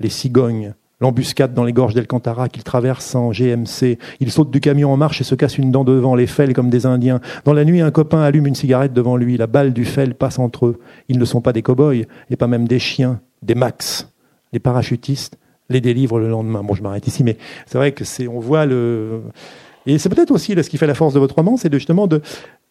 [0.00, 3.98] Les cigognes, l'embuscade dans les gorges d'Elcantara qu'il traverse en GMC.
[4.20, 6.70] Il saute du camion en marche et se casse une dent devant les fels comme
[6.70, 7.20] des Indiens.
[7.44, 9.36] Dans la nuit, un copain allume une cigarette devant lui.
[9.36, 10.80] La balle du fel passe entre eux.
[11.08, 14.08] Ils ne sont pas des cow-boys, et pas même des chiens, des max.
[14.52, 15.38] Les parachutistes
[15.68, 16.62] les délivrent le lendemain.
[16.62, 17.36] Bon, je m'arrête ici, mais
[17.66, 19.22] c'est vrai que c'est, on voit le,
[19.86, 22.06] et c'est peut-être aussi ce qui fait la force de votre roman, c'est de, justement
[22.06, 22.22] de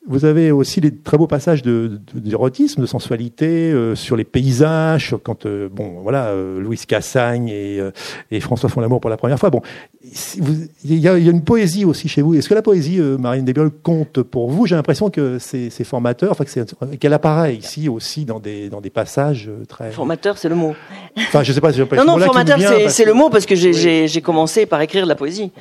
[0.08, 5.16] vous avez aussi des très beaux passages d'érotisme, de, de, sensualité euh, sur les paysages.
[5.24, 7.80] Quand euh, bon, voilà, euh, Louise Cassagne et,
[8.32, 9.52] et, François font l'amour pour la première fois.
[9.52, 9.62] Bon,
[10.04, 12.34] il y, a, y, a, une poésie aussi chez vous.
[12.34, 14.66] Est-ce que la poésie, Marine Desbiol, compte pour vous?
[14.66, 16.45] J'ai l'impression que c'est formateur, enfin
[16.99, 19.91] qu'elle apparaît ici aussi dans des dans des passages très.
[19.91, 20.74] Formateur, c'est le mot.
[21.18, 21.72] Enfin, je sais pas.
[21.72, 22.58] Si non, non, formateur,
[22.89, 25.52] c'est le mot parce que j'ai commencé par écrire de la poésie.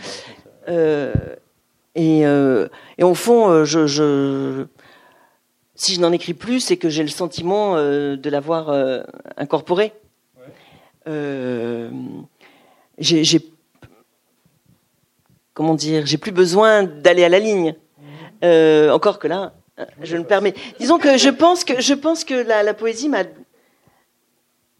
[0.69, 1.13] Euh,
[1.95, 2.69] et, euh,
[2.99, 4.67] et au fond, euh, je, je,
[5.75, 8.71] si je n'en écris plus, c'est que j'ai le sentiment euh, de l'avoir
[9.37, 9.93] incorporé.
[11.07, 11.91] Ouais.
[12.99, 13.51] j'ai,
[15.55, 17.75] comment dire, j'ai plus besoin d'aller à la ligne.
[18.43, 18.91] Mhm.
[18.91, 19.53] encore que là,
[20.03, 20.55] je me permets.
[20.79, 23.25] Disons que je pense que je pense que la, la poésie m'a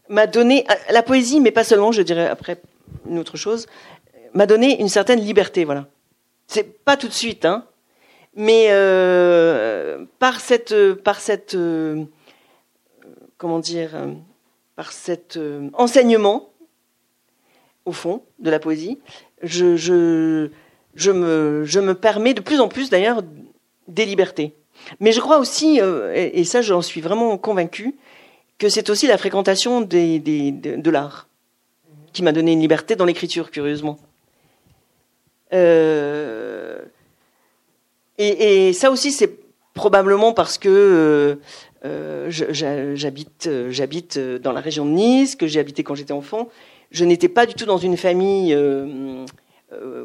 [0.07, 2.61] m'a donné la poésie, mais pas seulement, je dirais après
[3.09, 3.65] une autre chose,
[4.33, 5.87] m'a donné une certaine liberté, voilà.
[6.53, 7.63] C'est pas tout de suite, hein,
[8.35, 12.03] mais euh, par cette, par cette, euh,
[13.37, 14.11] comment dire, euh,
[14.75, 15.39] par cet
[15.71, 16.49] enseignement,
[17.85, 18.99] au fond, de la poésie,
[19.43, 20.49] je,
[21.13, 23.23] me, permets de plus en plus, d'ailleurs,
[23.87, 24.53] des libertés.
[24.99, 27.95] Mais je crois aussi, et, ça j'en suis vraiment convaincu,
[28.57, 31.29] que c'est aussi la fréquentation de l'art
[32.11, 33.97] qui m'a donné une liberté dans l'écriture, curieusement.
[35.53, 36.79] Euh,
[38.17, 39.39] et, et, ça aussi, c'est
[39.73, 41.35] probablement parce que euh,
[41.85, 46.49] euh j'habite, j'habite dans la région de Nice, que j'ai habité quand j'étais enfant.
[46.91, 49.25] Je n'étais pas du tout dans une famille euh,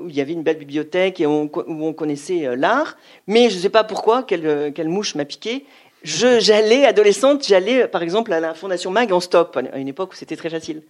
[0.01, 2.97] où il y avait une belle bibliothèque et où on connaissait l'art.
[3.27, 5.65] Mais je ne sais pas pourquoi, quelle, quelle mouche m'a piqué.
[6.05, 10.15] J'allais, adolescente, j'allais par exemple à la Fondation Mag en stop, à une époque où
[10.15, 10.83] c'était très facile.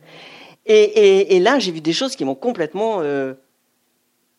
[0.66, 3.34] Et, et, et là, j'ai vu des choses qui m'ont complètement euh,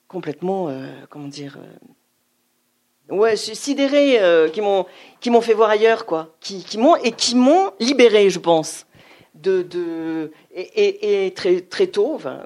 [0.08, 1.58] complètement, euh, comment dire,
[3.12, 4.86] euh, ouais, sidéré, euh, qui m'ont,
[5.20, 8.86] qui m'ont fait voir ailleurs, quoi, qui, m'ont et qui m'ont libéré, je pense,
[9.36, 12.14] de, de et, très, très tôt.
[12.16, 12.42] Enfin,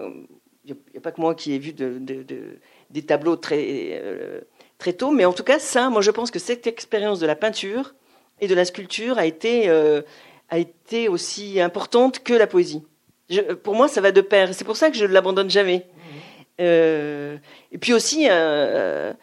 [0.66, 2.59] il n'y a, pas que moi qui ai vu de, de, de
[2.89, 4.43] des tableaux très,
[4.78, 7.38] très tôt, mais en tout cas, ça, moi, je pense que cette expérience de la
[7.38, 7.95] peinture
[8.41, 12.84] et de la sculpture a été, a été aussi importante que la poésie.
[13.64, 14.53] Pour moi, ça va de pair.
[14.53, 15.88] C'est pour ça que je ne l'abandonne jamais.
[16.62, 17.38] Euh,
[17.72, 19.14] et puis aussi, euh, euh,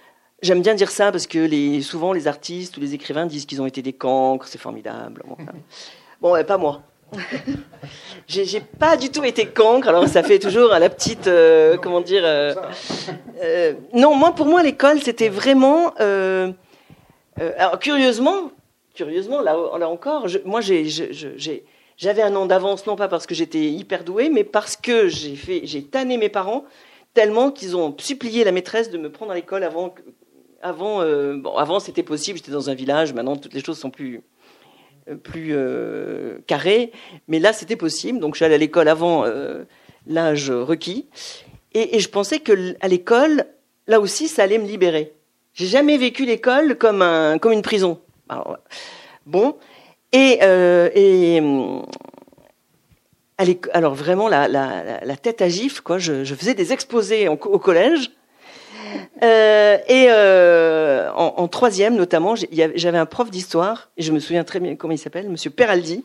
[0.42, 3.62] j'aime bien dire ça parce que les, souvent les artistes ou les écrivains disent qu'ils
[3.62, 5.22] ont été des cancres, c'est formidable.
[5.26, 5.36] Bon,
[6.20, 6.82] bon pas moi.
[8.28, 11.30] j'ai pas du tout été cancre, alors ça fait toujours la petite,
[11.82, 12.22] comment dire.
[13.94, 15.94] non, moi pour moi l'école c'était vraiment.
[15.96, 18.50] alors curieusement,
[18.94, 20.84] curieusement là, là encore, moi j'ai
[21.96, 25.34] j'avais un an d'avance non pas parce que j'étais hyper doué, mais parce que j'ai
[25.34, 26.64] fait, j'ai tanné mes parents
[27.18, 29.92] tellement qu'ils ont supplié la maîtresse de me prendre à l'école avant.
[30.62, 33.90] Avant, euh, bon, avant c'était possible, j'étais dans un village, maintenant toutes les choses sont
[33.90, 34.22] plus,
[35.08, 36.92] euh, plus euh, carrées,
[37.26, 39.24] mais là c'était possible, donc je suis allée à l'école avant
[40.06, 41.08] l'âge requis,
[41.74, 43.46] et, je pensais que à l'école,
[43.88, 45.12] là aussi, ça allait me libérer.
[45.54, 48.00] J'ai jamais vécu l'école comme, un, comme une prison.
[49.26, 49.56] Bon,
[50.12, 51.40] et, et
[53.72, 55.98] alors vraiment la, la, la, tête à gifle, quoi.
[55.98, 58.10] Je, je faisais des exposés au collège.
[59.22, 64.44] Euh, et euh, en, en, troisième, notamment, j'avais un prof d'histoire, et je me souviens
[64.44, 66.04] très bien comment il s'appelle, Monsieur Peraldi,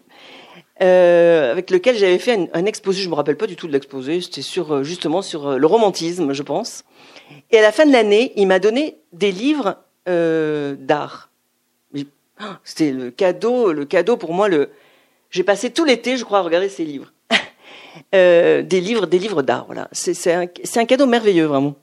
[0.82, 3.02] euh, avec lequel j'avais fait un, un, exposé.
[3.02, 4.22] Je me rappelle pas du tout de l'exposé.
[4.22, 6.84] C'était sur euh, justement sur euh, le romantisme, je pense.
[7.52, 9.78] Et à la fin de l'année, il m'a donné des livres
[10.10, 11.30] euh, d'art.
[12.64, 14.50] C'était le cadeau, le cadeau pour moi.
[14.50, 14.72] Le,
[15.30, 17.13] j'ai passé tout l'été, je crois, à regarder ces livres.
[18.12, 19.66] Des livres, des livres d'art.
[19.66, 21.76] Voilà, c'est un, un, cadeau merveilleux vraiment.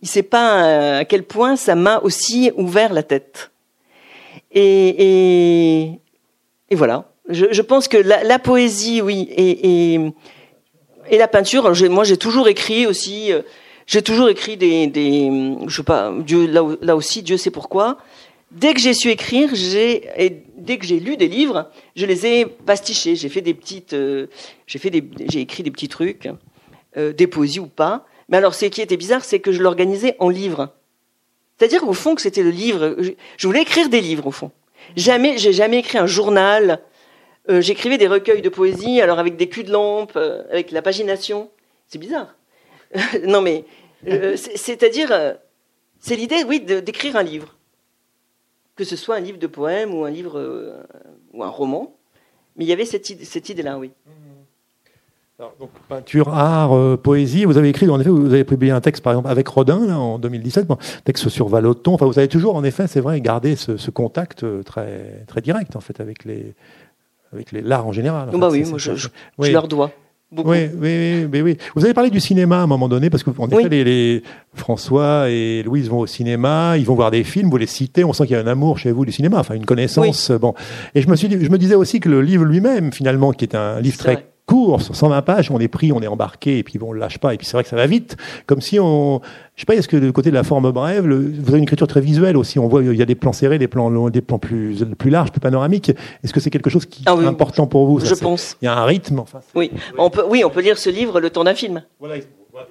[0.00, 3.50] Il ne sait pas à quel point ça m'a aussi ouvert la tête.
[4.52, 6.00] Et, et,
[6.70, 7.04] et voilà.
[7.28, 10.00] Je, je, pense que la, la poésie, oui, et, et,
[11.10, 11.70] et la peinture.
[11.90, 13.32] Moi, j'ai toujours écrit aussi.
[13.32, 13.42] Euh,
[13.86, 15.30] j'ai toujours écrit des, des,
[15.66, 17.96] je sais pas, Dieu là, là aussi, Dieu sait pourquoi.
[18.50, 22.26] Dès que j'ai su écrire, j'ai et dès que j'ai lu des livres, je les
[22.26, 23.14] ai pastichés.
[23.14, 24.26] J'ai fait des petites, euh,
[24.66, 26.28] j'ai fait des, j'ai écrit des petits trucs,
[26.96, 28.06] euh, des poésies ou pas.
[28.28, 30.74] Mais alors, ce qui était bizarre, c'est que je l'organisais en livres.
[31.58, 32.96] C'est-à-dire au fond que c'était le livre.
[33.36, 34.50] Je voulais écrire des livres au fond.
[34.96, 36.80] Jamais, j'ai jamais écrit un journal.
[37.50, 40.82] Euh, j'écrivais des recueils de poésie, alors avec des culs de lampe, euh, avec la
[40.82, 41.50] pagination.
[41.86, 42.34] C'est bizarre.
[43.24, 43.64] non mais,
[44.06, 45.36] euh, c'est-à-dire,
[45.98, 47.56] c'est l'idée, oui, d'écrire un livre,
[48.78, 50.40] que ce soit un livre de poèmes ou un livre
[51.34, 51.94] ou un roman.
[52.56, 53.90] Mais il y avait cette, idée, cette idée-là, oui.
[54.06, 54.10] Mmh.
[55.40, 57.44] Alors, donc, peinture, art, euh, poésie.
[57.44, 59.96] Vous avez écrit, en effet, vous avez publié un texte, par exemple, avec Rodin, là,
[59.96, 61.94] en 2017, bon, texte sur Valoton.
[61.94, 65.40] Enfin, vous avez toujours, en effet, c'est vrai, gardé ce, ce, contact euh, très, très
[65.40, 66.56] direct, en fait, avec les,
[67.32, 68.30] avec les l'art en général.
[68.34, 69.06] En bah oui, moi, je, je,
[69.38, 69.46] oui.
[69.46, 69.92] je, leur dois.
[70.30, 70.50] Beaucoup.
[70.50, 73.30] Oui, oui, oui, oui, Vous avez parlé du cinéma à un moment donné, parce que
[73.38, 74.22] en effet, les, les,
[74.52, 78.12] François et Louise vont au cinéma, ils vont voir des films, vous les citez, on
[78.12, 80.30] sent qu'il y a un amour chez vous du cinéma, enfin une connaissance.
[80.32, 80.52] Bon,
[80.94, 83.54] et je me suis, je me disais aussi que le livre lui-même, finalement, qui est
[83.54, 86.88] un livre très court, 120 pages, on est pris, on est embarqué, et puis bon,
[86.88, 89.20] on le lâche pas, et puis c'est vrai que ça va vite, comme si on,
[89.54, 91.86] je sais pas, est-ce que du côté de la forme brève, vous avez une écriture
[91.86, 94.38] très visuelle aussi, on voit, il y a des plans serrés, des plans, des plans
[94.38, 95.90] plus, plus larges, plus panoramiques.
[96.24, 98.00] Est-ce que c'est quelque chose qui ah est important pour vous?
[98.00, 98.56] Je pense.
[98.62, 99.40] Il y a un rythme, enfin.
[99.54, 101.82] Oui, on peut, oui, on peut lire ce livre le temps d'un film.
[102.00, 102.16] Voilà,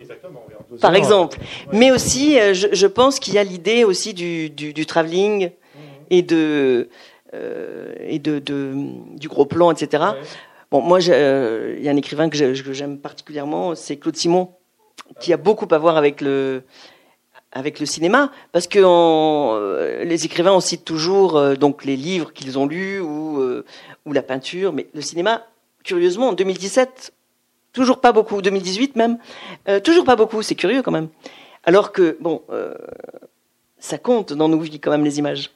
[0.01, 0.43] exactement.
[0.81, 1.37] Par exemple.
[1.71, 5.47] Mais aussi, euh, je, je pense qu'il y a l'idée aussi du, du, du travelling
[5.47, 5.79] mmh.
[6.09, 6.89] et de,
[7.33, 8.73] euh, et de, de,
[9.17, 10.03] du gros plan, etc.
[10.03, 10.19] Ouais.
[10.69, 14.49] Bon, moi, il euh, y a un écrivain que j'aime particulièrement, c'est Claude Simon,
[15.21, 16.63] qui a beaucoup à voir avec le
[17.85, 22.65] cinéma, parce que euh, les écrivains on cite toujours euh, donc les livres qu'ils ont
[22.65, 23.41] lus ou
[24.05, 25.47] ou la peinture, mais le cinéma,
[25.85, 27.13] curieusement, en 2017,
[27.71, 29.19] toujours pas beaucoup, 2018 même,
[29.85, 30.41] toujours pas beaucoup.
[30.41, 31.07] C'est curieux quand même.
[31.63, 32.41] Alors que bon,
[33.79, 35.51] ça compte dans nos vies quand même les images.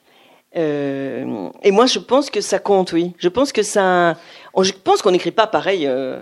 [0.56, 3.14] Euh, et moi, je pense que ça compte, oui.
[3.18, 4.18] Je pense que ça.
[4.58, 6.20] Je pense qu'on n'écrit pas pareil euh,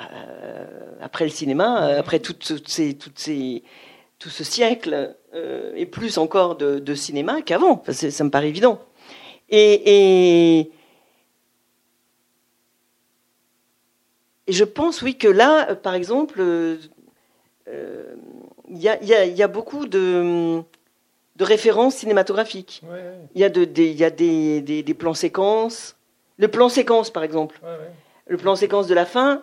[0.00, 0.66] euh,
[1.00, 3.64] après le cinéma, après toutes, toutes ces, toutes ces,
[4.18, 5.14] tout ce siècle
[5.76, 7.72] et plus encore de, de cinéma qu'avant.
[7.72, 8.80] Enfin, ça me paraît évident.
[9.50, 10.72] Et, et,
[14.46, 16.42] et, je pense, oui, que là, par exemple,
[17.66, 20.62] il y a, y, a, y, a, beaucoup de
[21.38, 22.82] de références cinématographiques.
[22.84, 23.14] Ouais, ouais.
[23.34, 25.96] Il y a, de, des, il y a des, des, des, plans séquences.
[26.36, 27.60] Le plan séquence, par exemple.
[27.62, 27.70] Ouais,
[28.26, 29.42] le plan séquence de la fin.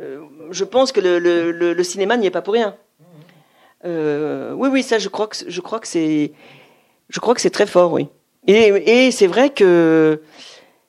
[0.00, 0.20] Euh,
[0.50, 2.76] je pense que le, le, le, le cinéma n'y est pas pour rien.
[2.98, 3.04] Mmh.
[3.84, 6.32] Euh, oui, oui, ça, je crois que je crois que c'est,
[7.08, 8.08] je crois que c'est très fort, oui.
[8.46, 10.22] Et, et c'est vrai que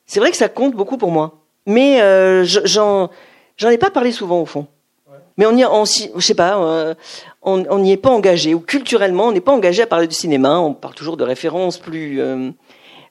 [0.05, 1.39] c'est vrai que ça compte beaucoup pour moi.
[1.65, 3.09] Mais euh, j'en
[3.57, 4.67] j'en ai pas parlé souvent au fond.
[5.37, 6.95] Mais on y, on, je sais pas,
[7.43, 10.59] on n'y est pas engagé, ou culturellement, on n'est pas engagé à parler du cinéma,
[10.59, 12.19] on parle toujours de références plus...
[12.19, 12.51] Euh,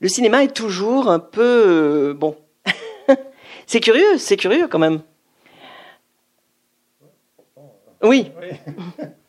[0.00, 1.42] le cinéma est toujours un peu...
[1.42, 2.36] Euh, bon,
[3.66, 5.00] c'est curieux, c'est curieux quand même.
[8.02, 8.30] Oui.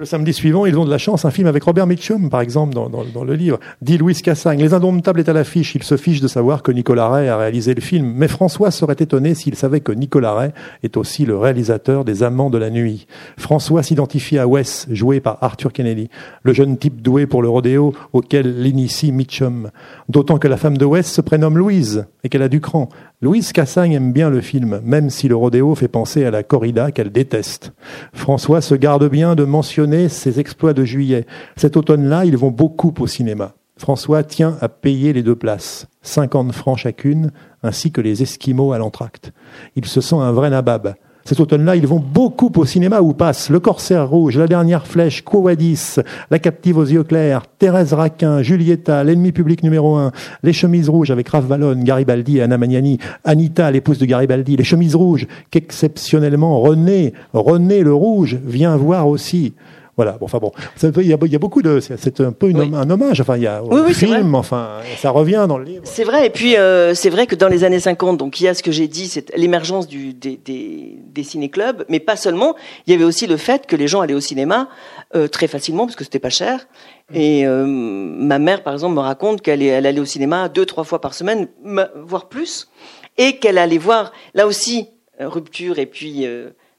[0.00, 2.72] Le samedi suivant, ils ont de la chance, un film avec Robert Mitchum, par exemple,
[2.72, 3.58] dans, le livre.
[3.82, 4.60] Dit Louis Cassagne.
[4.60, 5.74] Les Indomptables est à l'affiche.
[5.74, 8.12] Il se fiche de savoir que Nicolas Ray a réalisé le film.
[8.14, 10.50] Mais François serait étonné s'il savait que Nicolas Ray
[10.84, 13.08] est aussi le réalisateur des Amants de la nuit.
[13.36, 16.10] François s'identifie à Wes, joué par Arthur Kennedy,
[16.44, 19.72] le jeune type doué pour le rodéo auquel l'initie Mitchum.
[20.08, 22.88] D'autant que la femme de Wes se prénomme Louise et qu'elle a du cran.
[23.20, 26.92] Louise Cassagne aime bien le film, même si le rodéo fait penser à la corrida
[26.92, 27.72] qu'elle déteste.
[28.12, 31.26] François se garde bien de mentionner ses exploits de juillet.
[31.56, 33.54] Cet automne-là, ils vont beaucoup au cinéma.
[33.76, 37.30] François tient à payer les deux places, 50 francs chacune,
[37.62, 39.32] ainsi que les esquimaux à l'entracte.
[39.76, 40.94] Il se sent un vrai nabab.
[41.28, 45.22] Cet automne-là, ils vont beaucoup au cinéma où passent Le Corsaire Rouge, La Dernière Flèche,
[45.22, 45.96] Quo-Vadis,
[46.30, 50.10] La Captive aux yeux clairs, Thérèse Raquin, Julieta, L'ennemi public numéro un,
[50.42, 54.94] Les Chemises Rouges avec Raph Vallone, Garibaldi Anna Magnani, Anita, l'épouse de Garibaldi, Les Chemises
[54.94, 59.52] Rouges, qu'exceptionnellement René, René le Rouge vient voir aussi.
[59.98, 60.12] Voilà.
[60.12, 62.60] Bon, enfin bon, il y, a, il y a beaucoup de, c'est un peu une,
[62.60, 62.70] oui.
[62.72, 63.20] un hommage.
[63.20, 65.82] Enfin, il y a oui, oui, film, enfin, ça revient dans le livre.
[65.82, 66.24] C'est vrai.
[66.24, 68.62] Et puis, euh, c'est vrai que dans les années 50, donc il y a ce
[68.62, 72.54] que j'ai dit, c'est l'émergence du des, des, des ciné-clubs, mais pas seulement.
[72.86, 74.68] Il y avait aussi le fait que les gens allaient au cinéma
[75.16, 76.68] euh, très facilement parce que c'était pas cher.
[77.12, 80.84] Et euh, ma mère, par exemple, me raconte qu'elle elle allait au cinéma deux, trois
[80.84, 81.48] fois par semaine,
[81.96, 82.68] voire plus.
[83.16, 86.24] et qu'elle allait voir là aussi rupture et puis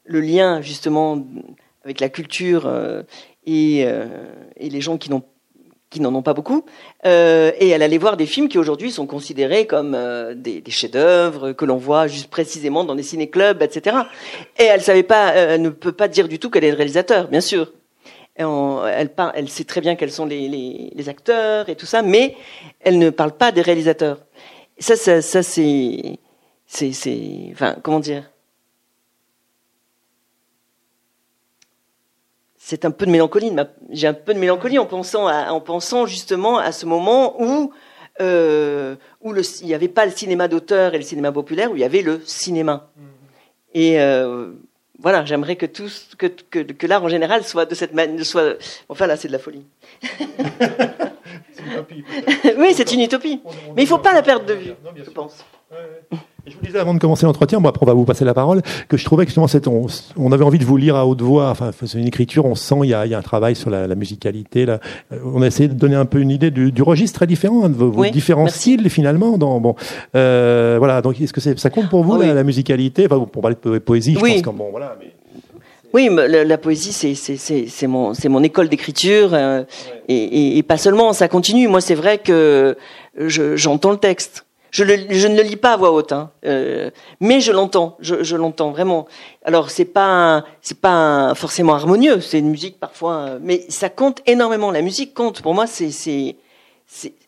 [0.05, 1.21] le lien justement
[1.89, 2.71] avec la culture
[3.45, 5.09] et, et les gens qui
[6.01, 6.65] n'en ont pas beaucoup,
[7.05, 11.53] euh, et elle allait voir des films qui aujourd'hui sont considérés comme euh, des, chefs-d'œuvre
[11.53, 13.97] que l'on voit juste précisément dans des ciné-clubs, etc.
[14.59, 17.73] Et elle euh, ne peut pas dire du tout qu'elle est le réalisateur, bien sûr.
[18.37, 22.37] Elle, sait très bien quels sont les, acteurs et tout ça, mais
[22.79, 24.19] elle ne parle pas des réalisateurs.
[24.77, 26.19] ça, c'est,
[26.65, 28.31] c'est, enfin, comment dire?
[32.69, 33.51] C'est un peu de mélancolie.
[33.89, 37.73] J'ai un peu de mélancolie en pensant, en pensant justement à ce moment où
[38.21, 41.75] euh, où le, il n'y avait pas le cinéma d'auteur et le cinéma populaire, où
[41.77, 42.91] il y avait le cinéma.
[42.95, 43.01] Mm-hmm.
[43.73, 44.51] Et euh,
[44.99, 45.89] voilà, j'aimerais que tout,
[46.19, 48.57] que, que, que l'art en général soit de cette manière, soit.
[48.87, 49.65] Enfin là, c'est de la folie.
[52.55, 53.41] oui, c'est une utopie.
[53.75, 55.43] Mais il ne faut pas la perdre de vue, je pense.
[56.47, 58.61] Je vous disais avant de commencer l'entretien, bon après on va vous passer la parole,
[58.87, 59.87] que je trouvais que justement on,
[60.17, 61.49] on, avait envie de vous lire à haute voix.
[61.49, 63.69] Enfin, c'est une écriture, on sent il y a, il y a un travail sur
[63.69, 64.65] la, la musicalité.
[64.65, 64.79] Là.
[65.11, 67.65] Euh, on a essayé de donner un peu une idée du, du registre très différent,
[67.65, 69.37] hein, de vos, différents styles finalement.
[69.37, 69.75] Dans, bon,
[70.15, 71.01] euh, voilà.
[71.01, 73.05] Donc est-ce que ça compte pour vous la, la, musicalité?
[73.05, 74.95] Enfin, pour parler de poésie, je pense que bon, voilà.
[74.99, 75.13] Mais...
[75.93, 79.63] Oui, la, la poésie, c'est mon, mon école d'écriture, euh,
[80.07, 81.67] et, et, et, pas seulement, ça continue.
[81.67, 82.77] Moi, c'est vrai que
[83.17, 84.45] j'entends le texte.
[84.71, 88.23] Je, je, ne le lis pas à voix haute, hein, euh, mais je l'entends, je,
[88.23, 89.07] je l'entends vraiment.
[89.43, 94.21] Alors c'est pas c'est pas forcément harmonieux, c'est une musique parfois, euh, mais ça compte
[94.27, 94.69] énormément.
[94.71, 95.41] La musique compte.
[95.41, 96.35] Pour moi, c'est c'est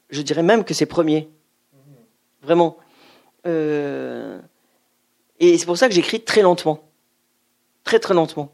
[0.09, 1.29] je dirais même que c'est premier,
[2.43, 2.77] vraiment.
[3.47, 4.39] Euh,
[5.39, 6.79] et c'est pour ça que j'écris très lentement,
[7.83, 8.51] très très lentement.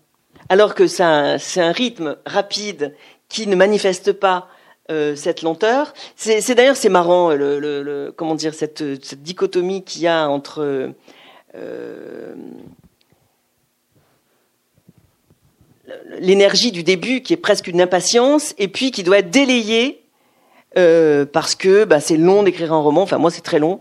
[0.49, 2.95] Alors que c'est un rythme rapide
[3.27, 4.47] qui ne manifeste pas
[4.89, 5.93] euh, cette lenteur.
[6.15, 10.29] C'est d'ailleurs c'est marrant le, le, le, comment dire cette, cette dichotomie qu'il y a
[10.29, 10.93] entre
[11.55, 12.35] euh,
[16.19, 20.01] l'énergie du début qui est presque une impatience et puis qui doit être délayée
[20.77, 23.01] euh, parce que bah, c'est long d'écrire un roman.
[23.01, 23.79] Enfin moi c'est très long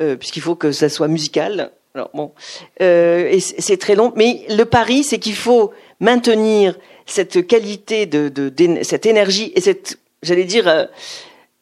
[0.00, 1.72] euh, puisqu'il faut que ça soit musical.
[1.94, 2.32] Alors bon,
[2.80, 4.12] euh, et c'est très long.
[4.16, 9.60] Mais le pari c'est qu'il faut maintenir cette qualité de, de, de, cette énergie et
[9.60, 10.86] cette j'allais dire, euh,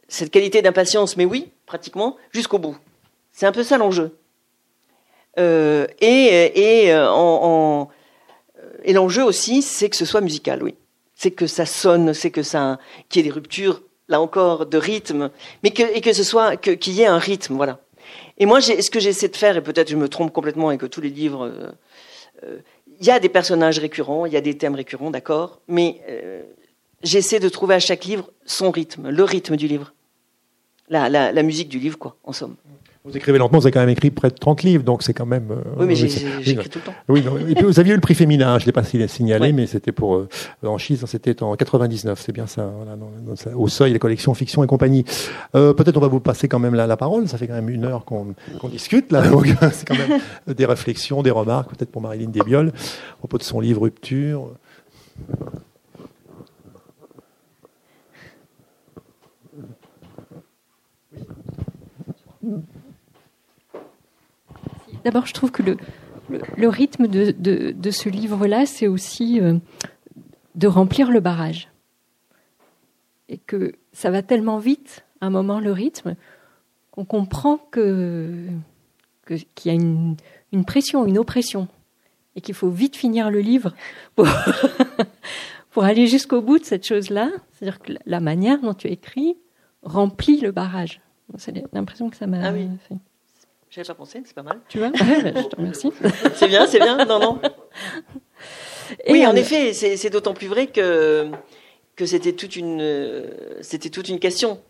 [0.08, 2.76] cette qualité d'impatience, mais oui, pratiquement, jusqu'au bout.
[3.32, 4.16] C'est un peu ça l'enjeu.
[5.38, 7.84] Euh, euh,
[8.84, 10.74] et l'enjeu aussi, c'est que ce soit musical, oui.
[11.14, 12.78] C'est que ça sonne, c'est que ça,
[13.08, 15.30] qu'il y ait des ruptures, là encore, de rythme,
[15.62, 17.80] mais que, et que ce soit, qu'il y ait un rythme, voilà.
[18.38, 20.86] Et moi, ce que j'essaie de faire, et peut-être je me trompe complètement et que
[20.86, 21.74] tous les livres,
[23.00, 26.00] il y a des personnages récurrents, il y a des thèmes récurrents, d'accord, mais
[27.02, 29.92] j'essaie de trouver à chaque livre son rythme, le rythme du livre.
[30.90, 32.54] La, la, la musique du livre, quoi, en somme.
[33.04, 35.24] Vous écrivez lentement, vous avez quand même écrit près de 30 livres, donc c'est quand
[35.24, 35.50] même.
[35.50, 36.94] Euh, oui, mais j'écris tout le temps.
[37.08, 39.66] Oui, et puis vous aviez eu le prix féminin, je ne l'ai pas signalé, mais
[39.66, 40.28] c'était pour euh,
[40.62, 44.62] Anchise, c'était en 99, c'est bien ça, voilà, dans, dans, au seuil, les collections fiction
[44.62, 45.04] et compagnie.
[45.54, 47.70] Euh, Peut-être on va vous passer quand même la, la parole, ça fait quand même
[47.70, 51.90] une heure qu'on qu discute, là, donc c'est quand même des réflexions, des remarques, peut-être
[51.90, 52.72] pour Marilyn Desbioles,
[53.12, 54.50] à propos de son livre Rupture.
[65.04, 65.76] D'abord, je trouve que le,
[66.56, 69.58] le, rythme de, de, de ce livre-là, c'est aussi euh,
[70.54, 71.68] de remplir le barrage.
[73.28, 76.16] Et que ça va tellement vite, à un moment, le rythme,
[76.90, 78.46] qu'on comprend que
[79.54, 80.16] qu'il y a une,
[80.52, 81.68] une, pression, une oppression,
[82.34, 83.74] et qu'il faut vite finir le livre
[84.14, 84.26] pour,
[85.70, 87.30] pour aller jusqu'au bout de cette chose-là.
[87.52, 89.36] C'est-à-dire que la manière dont tu écris
[89.82, 91.02] remplit le barrage.
[91.36, 92.68] C'est l'impression que ça m'a ah oui.
[92.88, 92.96] fait.
[93.78, 94.58] J'avais pas pensé, c'est pas mal.
[94.68, 95.92] Tu vois Je te remercie.
[96.34, 97.04] c'est bien, c'est bien.
[97.04, 97.40] Non, non.
[99.04, 101.30] Et oui, en effet, c'est d'autant plus vrai que
[101.94, 104.60] que c'était toute une c'était toute une question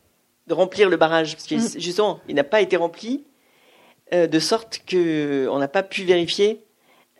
[0.46, 1.80] de remplir le barrage parce que mm.
[1.80, 3.24] justement, il n'a pas été rempli
[4.12, 6.62] euh, de sorte que on n'a pas pu vérifier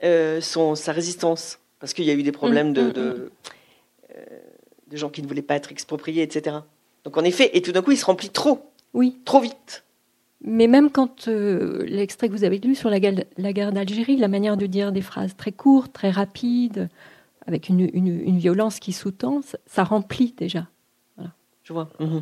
[0.05, 3.33] euh, son sa résistance parce qu'il y a eu des problèmes mm, de, mm, de,
[4.11, 4.25] euh,
[4.89, 6.57] de gens qui ne voulaient pas être expropriés, etc.
[7.05, 8.73] Donc en effet, et tout d'un coup, il se remplit trop.
[8.93, 9.19] Oui.
[9.25, 9.85] Trop vite.
[10.41, 12.99] Mais même quand euh, l'extrait que vous avez lu sur la,
[13.37, 16.89] la guerre d'Algérie, la manière de dire des phrases très courtes, très rapides,
[17.47, 20.69] avec une, une, une violence qui sous-tend, ça, ça, remplit déjà.
[21.17, 21.33] Voilà.
[21.65, 21.89] Je vois.
[21.99, 22.21] Mmh.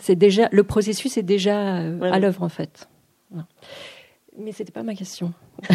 [0.00, 2.88] C'est déjà le processus est déjà euh, ouais, à l'œuvre en fait.
[3.30, 3.46] Voilà.
[4.38, 5.32] Mais c'était pas ma question.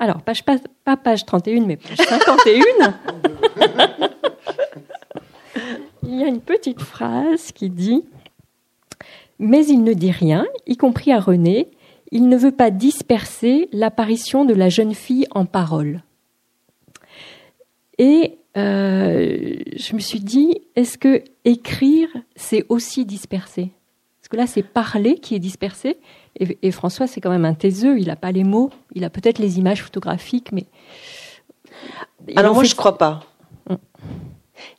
[0.00, 2.94] Alors, page, pas, pas page 31, mais page 51.
[6.02, 8.04] Il y a une petite phrase qui dit
[9.42, 11.68] mais il ne dit rien, y compris à René.
[12.12, 16.02] il ne veut pas disperser l'apparition de la jeune fille en parole.
[17.98, 23.72] Et euh, je me suis dit, est-ce que écrire, c'est aussi disperser?
[24.20, 25.98] Parce que là, c'est parler qui est dispersé.
[26.38, 29.38] Et, François, c'est quand même un taiseux, il n'a pas les mots, il a peut-être
[29.38, 30.66] les images photographiques, mais...
[32.36, 33.24] Alors moi, je ne crois pas.
[33.68, 33.78] Hum.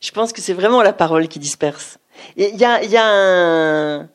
[0.00, 1.98] Je pense que c'est vraiment la parole qui disperse.
[2.36, 4.08] Il y a, y a un...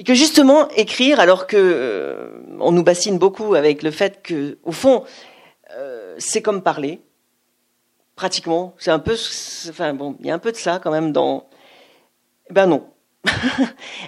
[0.00, 4.56] Et que justement, écrire, alors que euh, on nous bassine beaucoup avec le fait que,
[4.64, 5.04] au fond,
[5.76, 7.02] euh, c'est comme parler
[8.16, 8.74] pratiquement.
[8.78, 9.12] C'est un peu,
[9.68, 11.50] enfin bon, il y a un peu de ça quand même dans.
[12.48, 12.86] Ben non.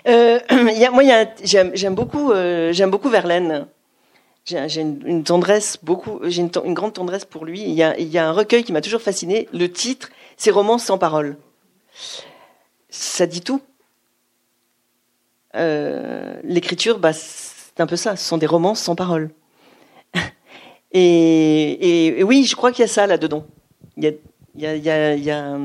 [0.08, 1.02] euh, y moi,
[1.44, 3.66] j'aime beaucoup, euh, j'aime beaucoup Verlaine.
[4.46, 7.60] J'ai une, tendresse beaucoup, j'ai une, grande tendresse pour lui.
[7.60, 9.46] Il y a, il y a un recueil qui m'a toujours fasciné.
[9.52, 11.36] Le titre, c'est Romances sans parole.
[12.88, 13.60] Ça dit tout.
[15.54, 18.16] Euh, l'écriture, bah, c'est un peu ça.
[18.16, 19.30] Ce sont des romances sans parole.
[20.92, 23.46] et, oui, je crois qu'il y a ça là-dedans
[23.96, 24.04] il
[24.56, 25.58] y a, y a, y a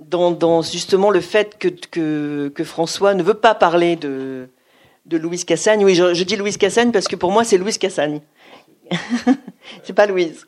[0.00, 4.48] dans, justement le fait que, que, François ne veut pas parler de,
[5.06, 5.84] de Louise Cassagne.
[5.84, 8.20] Oui, je, dis Louise Cassagne parce que pour moi, c'est Louise Cassagne.
[9.82, 10.46] c'est pas Louise.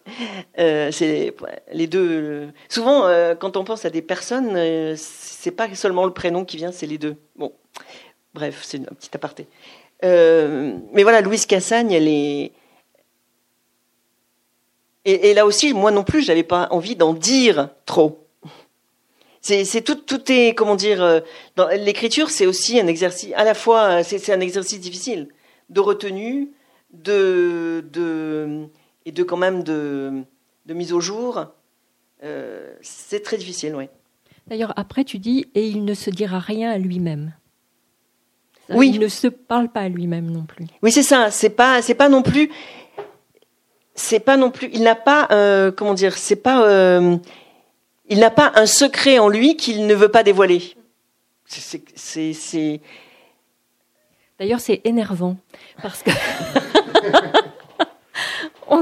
[0.58, 1.34] Euh, c'est
[1.72, 2.48] les deux.
[2.68, 6.56] Souvent, euh, quand on pense à des personnes, euh, c'est pas seulement le prénom qui
[6.56, 7.16] vient, c'est les deux.
[7.36, 7.52] Bon,
[8.34, 9.46] bref, c'est un petit aparté.
[10.04, 12.52] Euh, mais voilà, Louise Cassagne, elle est,
[15.04, 18.18] et, là aussi, moi non plus, j'avais pas envie d'en dire trop.
[19.40, 21.02] C'est tout, tout est comment dire.
[21.02, 21.20] Euh,
[21.76, 23.32] l'écriture, c'est aussi un exercice.
[23.34, 25.28] À la fois, c'est un exercice difficile
[25.68, 26.50] de retenue,
[26.92, 28.66] de, de
[29.04, 30.22] et de quand même de,
[30.66, 31.46] de mise au jour.
[32.22, 33.88] Euh, c'est très difficile, oui.
[34.46, 37.32] D'ailleurs, après, tu dis et il ne se dira rien à lui-même.
[38.68, 38.90] Oui.
[38.94, 40.66] Il ne se parle pas à lui-même non plus.
[40.82, 41.30] Oui, c'est ça.
[41.30, 42.50] C'est pas, c'est pas non plus
[43.94, 47.16] c'est pas non plus, il n'a pas, euh, comment dire, c'est pas, euh,
[48.08, 50.74] il n'a pas un secret en lui qu'il ne veut pas dévoiler.
[51.44, 52.80] C'est,
[54.38, 55.36] D'ailleurs, c'est énervant
[55.82, 56.10] parce que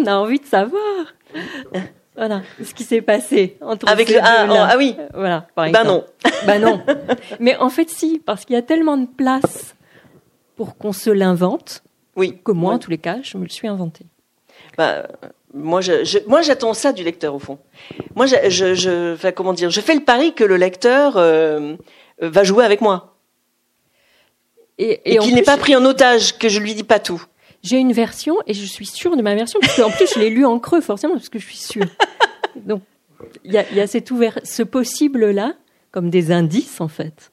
[0.01, 1.15] on a envie de savoir.
[2.17, 4.97] Voilà ce qui s'est passé entre avec le ah, oh, ah, oui.
[5.15, 6.05] Voilà ben non.
[6.47, 6.83] Ben non.
[7.39, 9.75] Mais en fait si parce qu'il y a tellement de place
[10.57, 11.83] pour qu'on se l'invente
[12.17, 12.39] oui.
[12.45, 14.05] que moi en tous les cas je me le suis inventé.
[14.77, 15.07] Bah,
[15.53, 17.59] moi, je, moi, j'attends ça du lecteur au fond.
[18.15, 21.77] Moi, je, je, enfin, comment dire, je fais le pari que le lecteur euh,
[22.21, 23.17] va jouer avec moi.
[24.79, 27.23] Et, et, qu'il n'est pas pris en otage, que je lui dis pas tout.
[27.63, 30.31] J'ai une version et je suis sûre de ma version parce qu'en plus je l'ai
[30.31, 31.87] lu en creux forcément parce que je suis sûre.
[32.57, 32.83] Donc
[33.45, 35.55] il y a, y a cet ouvert, ce possible là
[35.91, 37.33] comme des indices en fait.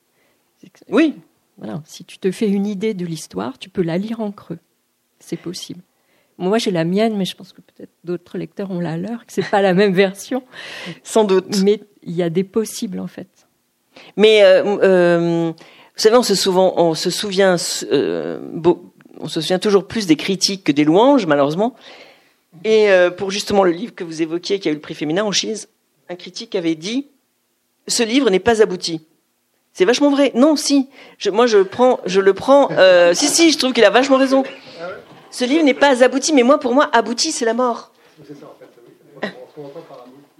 [0.89, 1.15] Oui.
[1.57, 4.59] Voilà, si tu te fais une idée de l'histoire, tu peux la lire en creux.
[5.19, 5.81] C'est possible.
[6.37, 9.33] Moi, j'ai la mienne, mais je pense que peut-être d'autres lecteurs ont la leur, que
[9.33, 10.43] c'est pas la même version.
[11.03, 11.63] Sans doute.
[11.63, 13.47] Mais il y a des possibles, en fait.
[14.17, 17.55] Mais, euh, euh, vous savez, on se, souvent, on se souvient,
[17.91, 18.39] euh,
[19.19, 21.75] on se souvient toujours plus des critiques que des louanges, malheureusement.
[22.63, 25.31] Et pour justement le livre que vous évoquiez, qui a eu le prix féminin en
[25.31, 25.69] Chise,
[26.09, 27.07] un critique avait dit
[27.87, 29.01] ce livre n'est pas abouti.
[29.73, 30.31] C'est vachement vrai.
[30.33, 30.89] Non, si.
[31.31, 32.69] Moi, je le prends.
[33.13, 34.43] si, si, je trouve qu'il a vachement raison.
[35.29, 37.91] Ce livre n'est pas abouti, mais moi, pour moi, abouti, c'est la mort.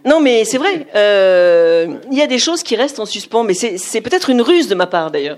[0.06, 0.88] Non, mais c'est vrai.
[0.96, 4.68] Euh, il y a des choses qui restent en suspens, mais c'est peut-être une ruse
[4.68, 5.38] de ma part, d'ailleurs.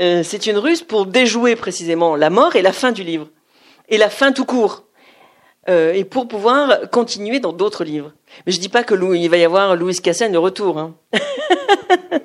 [0.00, 3.28] Euh, c'est une ruse pour déjouer précisément la mort et la fin du livre.
[3.88, 4.84] Et la fin tout court.
[5.68, 8.12] Euh, et pour pouvoir continuer dans d'autres livres.
[8.46, 8.94] Mais je dis pas que
[9.28, 10.78] va y avoir Louis Cassel de retour.
[10.78, 10.94] Hein.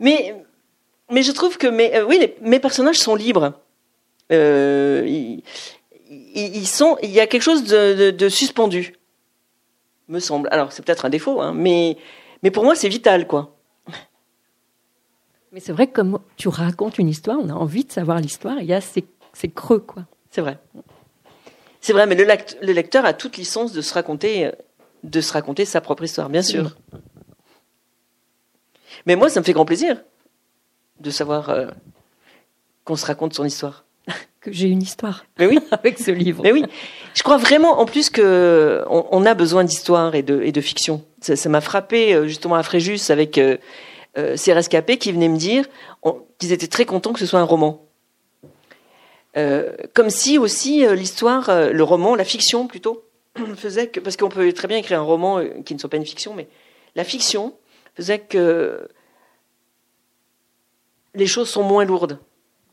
[0.00, 0.34] mais,
[1.10, 3.52] mais je trouve que mes, oui, mes personnages sont libres.
[4.32, 5.38] Euh,
[6.08, 8.94] ils, sont, il y a quelque chose de, suspendu,
[10.08, 10.48] me semble.
[10.50, 11.96] Alors c'est peut-être un défaut, hein, mais,
[12.42, 13.57] mais pour moi c'est vital, quoi.
[15.52, 18.60] Mais c'est vrai que comme tu racontes une histoire, on a envie de savoir l'histoire.
[18.60, 19.04] Il y a ces,
[19.54, 20.04] creux, quoi.
[20.30, 20.58] C'est vrai.
[21.80, 24.50] C'est vrai, mais le, le, lecteur a toute licence de se raconter,
[25.04, 26.76] de se raconter sa propre histoire, bien sûr.
[29.06, 29.96] Mais moi, ça me fait grand plaisir
[31.00, 31.68] de savoir euh,
[32.84, 33.84] qu'on se raconte son histoire
[34.40, 35.58] que j'ai une histoire mais oui.
[35.70, 36.42] avec ce livre.
[36.42, 36.64] Mais oui,
[37.14, 41.04] je crois vraiment en plus que on, a besoin d'histoire et de, et de fiction.
[41.20, 43.56] Ça m'a frappé euh, justement à Fréjus avec euh,
[44.18, 45.66] euh, ces rescapés qui venaient me dire
[46.38, 47.86] qu'ils étaient très contents que ce soit un roman.
[49.36, 53.04] Euh, comme si aussi euh, l'histoire, le roman, la fiction plutôt,
[53.56, 56.06] faisait que parce qu'on peut très bien écrire un roman qui ne soit pas une
[56.06, 56.48] fiction, mais
[56.96, 57.54] la fiction
[57.94, 58.88] faisait que
[61.14, 62.18] les choses sont moins lourdes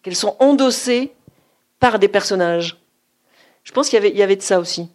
[0.01, 1.13] qu'elles sont endossées
[1.79, 2.79] par des personnages.
[3.63, 4.89] Je pense qu'il y y avait de ça aussi.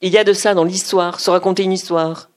[0.00, 2.30] Il y a de ça dans l'histoire, se raconter une histoire.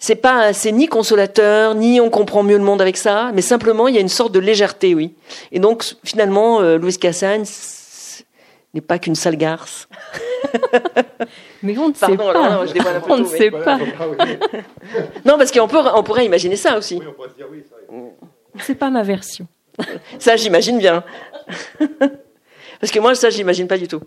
[0.00, 3.86] C'est pas, c'est ni consolateur, ni on comprend mieux le monde avec ça, mais simplement
[3.86, 5.14] il y a une sorte de légèreté, oui.
[5.52, 7.44] Et donc finalement, euh, Louis Cassagne
[8.72, 9.88] n'est pas qu'une sale garce.
[11.62, 12.32] mais on ne sait pas.
[12.32, 13.78] Non, je on ne sait pas.
[15.24, 16.96] non, parce qu'on peut, on pourrait imaginer ça aussi.
[16.96, 17.62] Oui, on pourrait se dire oui.
[18.58, 19.46] C'est pas ma version.
[20.18, 21.04] ça, j'imagine bien.
[22.80, 24.00] parce que moi, ça, j'imagine pas du tout.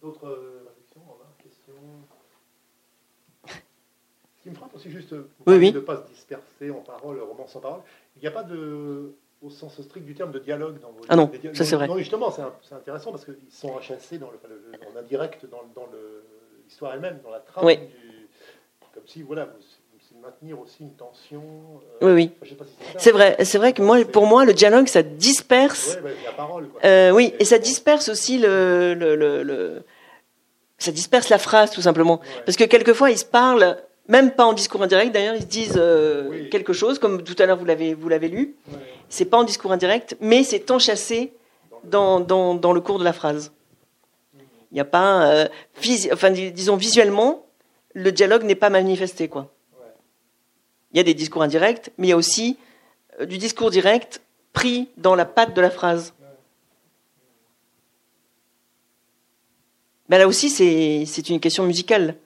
[0.00, 1.02] D'autres euh, réflexions,
[1.42, 1.74] questions
[4.80, 7.80] Aussi, juste pour ne pas se disperser en paroles, roman sans parole,
[8.16, 9.12] il n'y a pas de
[9.42, 11.88] au sens strict du terme de dialogue dans vos Ah non, ça c'est vrai.
[11.88, 14.38] Non, justement, c'est intéressant parce qu'ils sont rechassés dans le,
[14.86, 15.88] en indirect dans, dans
[16.64, 17.76] l'histoire elle-même, dans la trame oui.
[17.76, 18.28] du,
[18.94, 19.48] comme si voilà,
[19.98, 21.42] c'est maintenir aussi une tension.
[22.02, 22.56] Euh, oui, oui.
[22.98, 25.98] c'est vrai, c'est vrai que moi, pour moi, le dialogue, ça disperse.
[26.02, 26.68] Ouais, la parole.
[26.68, 26.80] Quoi.
[26.84, 29.82] Euh, oui, et ça disperse aussi le, le, le,
[30.78, 33.78] ça disperse la phrase tout simplement, parce que quelquefois ils se parlent
[34.10, 35.12] même pas en discours indirect.
[35.12, 38.28] D'ailleurs, ils se disent euh, quelque chose, comme tout à l'heure vous l'avez vous l'avez
[38.28, 38.56] lu.
[39.08, 41.32] C'est pas en discours indirect, mais c'est enchâssé
[41.84, 43.52] dans, dans, dans, le cours de la phrase.
[44.70, 45.48] Il n'y a pas, euh,
[46.12, 47.46] enfin disons visuellement,
[47.94, 49.52] le dialogue n'est pas manifesté quoi.
[50.92, 52.58] Il y a des discours indirects, mais il y a aussi
[53.20, 54.20] euh, du discours direct
[54.52, 56.14] pris dans la patte de la phrase.
[60.08, 62.16] Mais là aussi, c'est une question musicale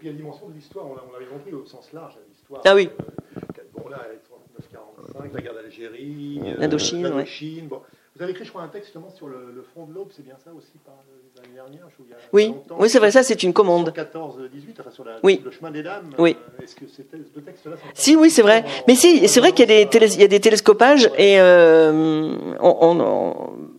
[0.00, 2.62] puis il y a la dimension de l'histoire, on l'avait compris au sens large, l'histoire.
[2.64, 2.88] Ah oui.
[2.88, 7.06] Euh, bon, là, 1945, la guerre d'Algérie, euh, l'Indochine.
[7.06, 7.26] Ouais.
[7.68, 7.82] Bon.
[8.16, 10.24] Vous avez écrit, je crois, un texte justement sur le, le front de l'Aube, c'est
[10.24, 10.94] bien ça aussi, par
[11.36, 13.90] l'année dernière il y a Oui, oui c'est vrai, ça c'est une commande.
[13.94, 15.40] 14-18, enfin sur la, oui.
[15.44, 16.10] le chemin des dames.
[16.18, 16.34] Oui.
[16.58, 18.64] Euh, est-ce que ces deux textes-là Si, oui, c'est vrai.
[18.88, 23.69] Mais si, c'est vrai qu'il y, y a des télescopages et euh, on, on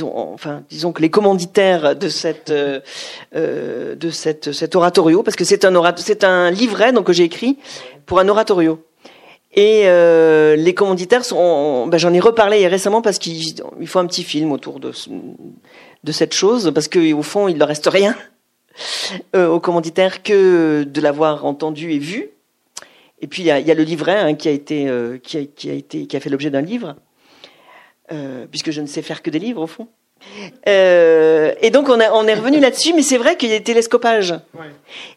[0.00, 2.80] enfin, disons que les commanditaires de cette, euh,
[3.34, 7.24] euh, de cette, cet oratorio, parce que c'est un c'est un livret donc que j'ai
[7.24, 7.58] écrit
[8.06, 8.84] pour un oratorio.
[9.54, 13.54] Et euh, les commanditaires sont, ben, j'en ai reparlé récemment parce qu'il
[13.86, 14.92] faut un petit film autour de
[16.04, 18.16] de cette chose, parce qu'au fond il ne leur reste rien
[19.36, 22.30] aux commanditaires que de l'avoir entendu et vu.
[23.20, 24.90] Et puis il y a, le livret hein, qui a été,
[25.22, 26.96] qui a, qui a été, qui a fait l'objet d'un livre.
[28.12, 29.88] Euh, puisque je ne sais faire que des livres au fond.
[30.68, 33.58] Euh, et donc on, a, on est revenu là-dessus, mais c'est vrai qu'il y a
[33.58, 34.34] des télescopages.
[34.54, 34.66] Ouais.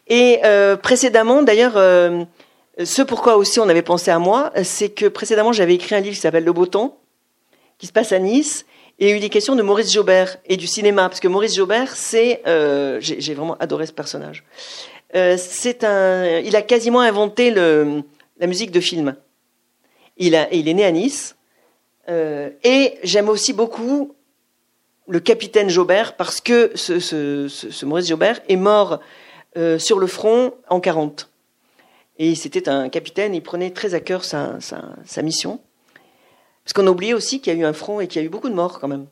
[0.07, 2.23] Et euh, précédemment, d'ailleurs, euh,
[2.83, 6.15] ce pourquoi aussi on avait pensé à moi, c'est que précédemment j'avais écrit un livre
[6.15, 6.97] qui s'appelle Le Beau Temps,
[7.77, 8.65] qui se passe à Nice,
[8.99, 11.27] et il y a eu des questions de Maurice Jaubert et du cinéma, parce que
[11.27, 12.41] Maurice Jaubert, c'est,
[12.99, 14.45] j'ai vraiment adoré ce personnage.
[15.13, 18.03] c'est un, il a quasiment inventé le,
[18.39, 19.15] la musique de film.
[20.17, 21.35] Il, a, il est né à Nice.
[22.09, 24.15] Euh, et j'aime aussi beaucoup
[25.07, 28.99] le capitaine Jaubert parce que ce, ce, ce, Maurice Jaubert est mort
[29.57, 31.29] euh, sur le front en 40.
[32.17, 34.57] Et c'était un capitaine, il prenait très à cœur sa,
[35.21, 35.59] mission.
[36.63, 38.25] Parce qu'on a oublié aussi qu'il y a eu un front et qu'il y a
[38.25, 39.07] eu beaucoup de morts quand même.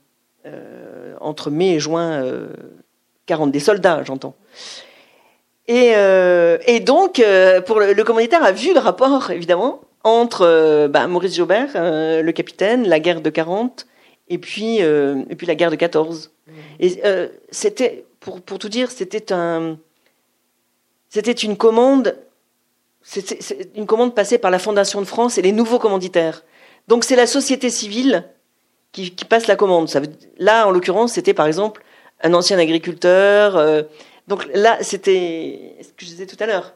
[0.45, 2.23] Euh, entre mai et juin
[3.25, 4.35] 40, des soldats j'entends.
[5.67, 5.93] Et,
[6.79, 12.21] donc, le, le commanditaire a vu le rapport, évidemment, entre euh, bah, Maurice Jaubert, euh,
[12.21, 13.87] le capitaine, la guerre de 40,
[14.29, 16.31] et puis, euh, et puis la guerre de 14.
[16.47, 16.51] Mmh.
[16.79, 17.01] Et
[17.51, 19.77] c'était, pour, pour tout dire, c'était un,
[21.09, 22.17] c'était une commande,
[23.01, 26.43] c'est une commande passée par la Fondation de France et les nouveaux commanditaires.
[26.87, 28.25] Donc c'est la société civile
[28.91, 29.89] qui, passe la commande.
[30.37, 31.83] Là, en l'occurrence, c'était par exemple
[32.21, 33.85] un ancien agriculteur.
[34.27, 36.75] donc là, c'était ce que je disais tout à l'heure.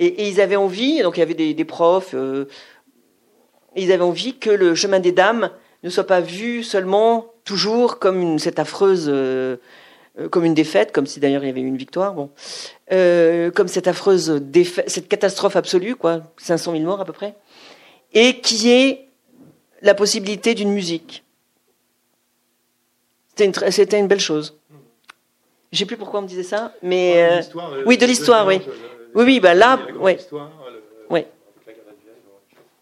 [0.00, 2.46] Et, et, ils avaient envie, donc il y avait des, des profs, euh,
[3.76, 5.50] ils avaient envie que le chemin des dames
[5.84, 9.56] ne soit pas vu seulement toujours comme une, cette affreuse, euh,
[10.30, 12.30] comme une défaite, comme si d'ailleurs il y avait eu une victoire, bon,
[12.92, 17.34] euh, comme cette affreuse défaite, cette catastrophe absolue, quoi, 500 000 morts à peu près,
[18.12, 19.06] et qui est
[19.82, 21.24] la possibilité d'une musique.
[23.28, 24.58] C'était une, c'était une belle chose.
[25.72, 28.60] Je sais plus pourquoi on me disait ça, mais euh, euh, oui, de l'histoire, oui.
[29.14, 30.16] Oui, oui, bah là, oui.
[31.10, 31.24] Oui.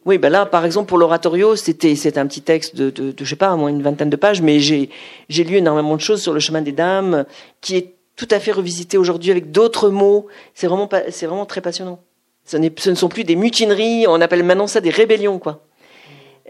[0.05, 3.25] Oui, bah là, par exemple, pour l'oratorio, c'était c'est un petit texte de, de, de,
[3.25, 4.89] je sais pas, à moins une vingtaine de pages, mais j'ai
[5.29, 7.27] j'ai lu énormément de choses sur le chemin des dames,
[7.61, 10.27] qui est tout à fait revisité aujourd'hui avec d'autres mots.
[10.55, 12.01] C'est vraiment c'est vraiment très passionnant.
[12.47, 15.61] Ce, ce ne sont plus des mutineries, on appelle maintenant ça des rébellions, quoi.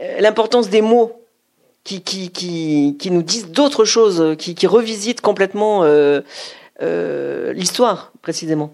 [0.00, 1.12] Euh, l'importance des mots
[1.82, 6.20] qui, qui, qui, qui nous disent d'autres choses, qui, qui revisitent complètement euh,
[6.82, 8.72] euh, l'histoire, précisément.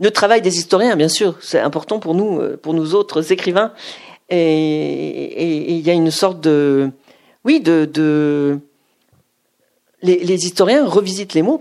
[0.00, 3.72] Le travail des historiens, bien sûr, c'est important pour nous, euh, pour nous autres écrivains.
[4.30, 6.90] Et il y a une sorte de,
[7.44, 8.58] oui, de,
[10.02, 11.60] les, historiens revisitent les mots,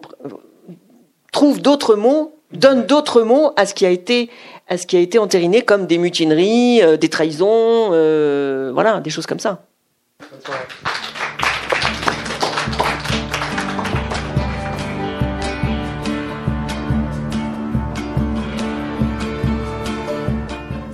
[1.31, 4.29] trouvent d'autres mots, donnent d'autres mots à ce qui a été,
[4.69, 9.09] à ce qui a été entériné comme des mutineries, euh, des trahisons, euh, voilà, des
[9.09, 9.65] choses comme ça.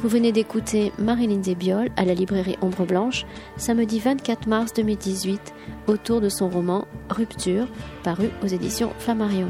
[0.10, 3.28] Vous venez d'écouter Marilyn Desbiol à la librairie Ombre Blanche,
[3.58, 5.54] samedi 24 mars 2018,
[5.86, 7.68] autour de son roman Rupture,
[8.02, 9.50] paru aux éditions Flammarion.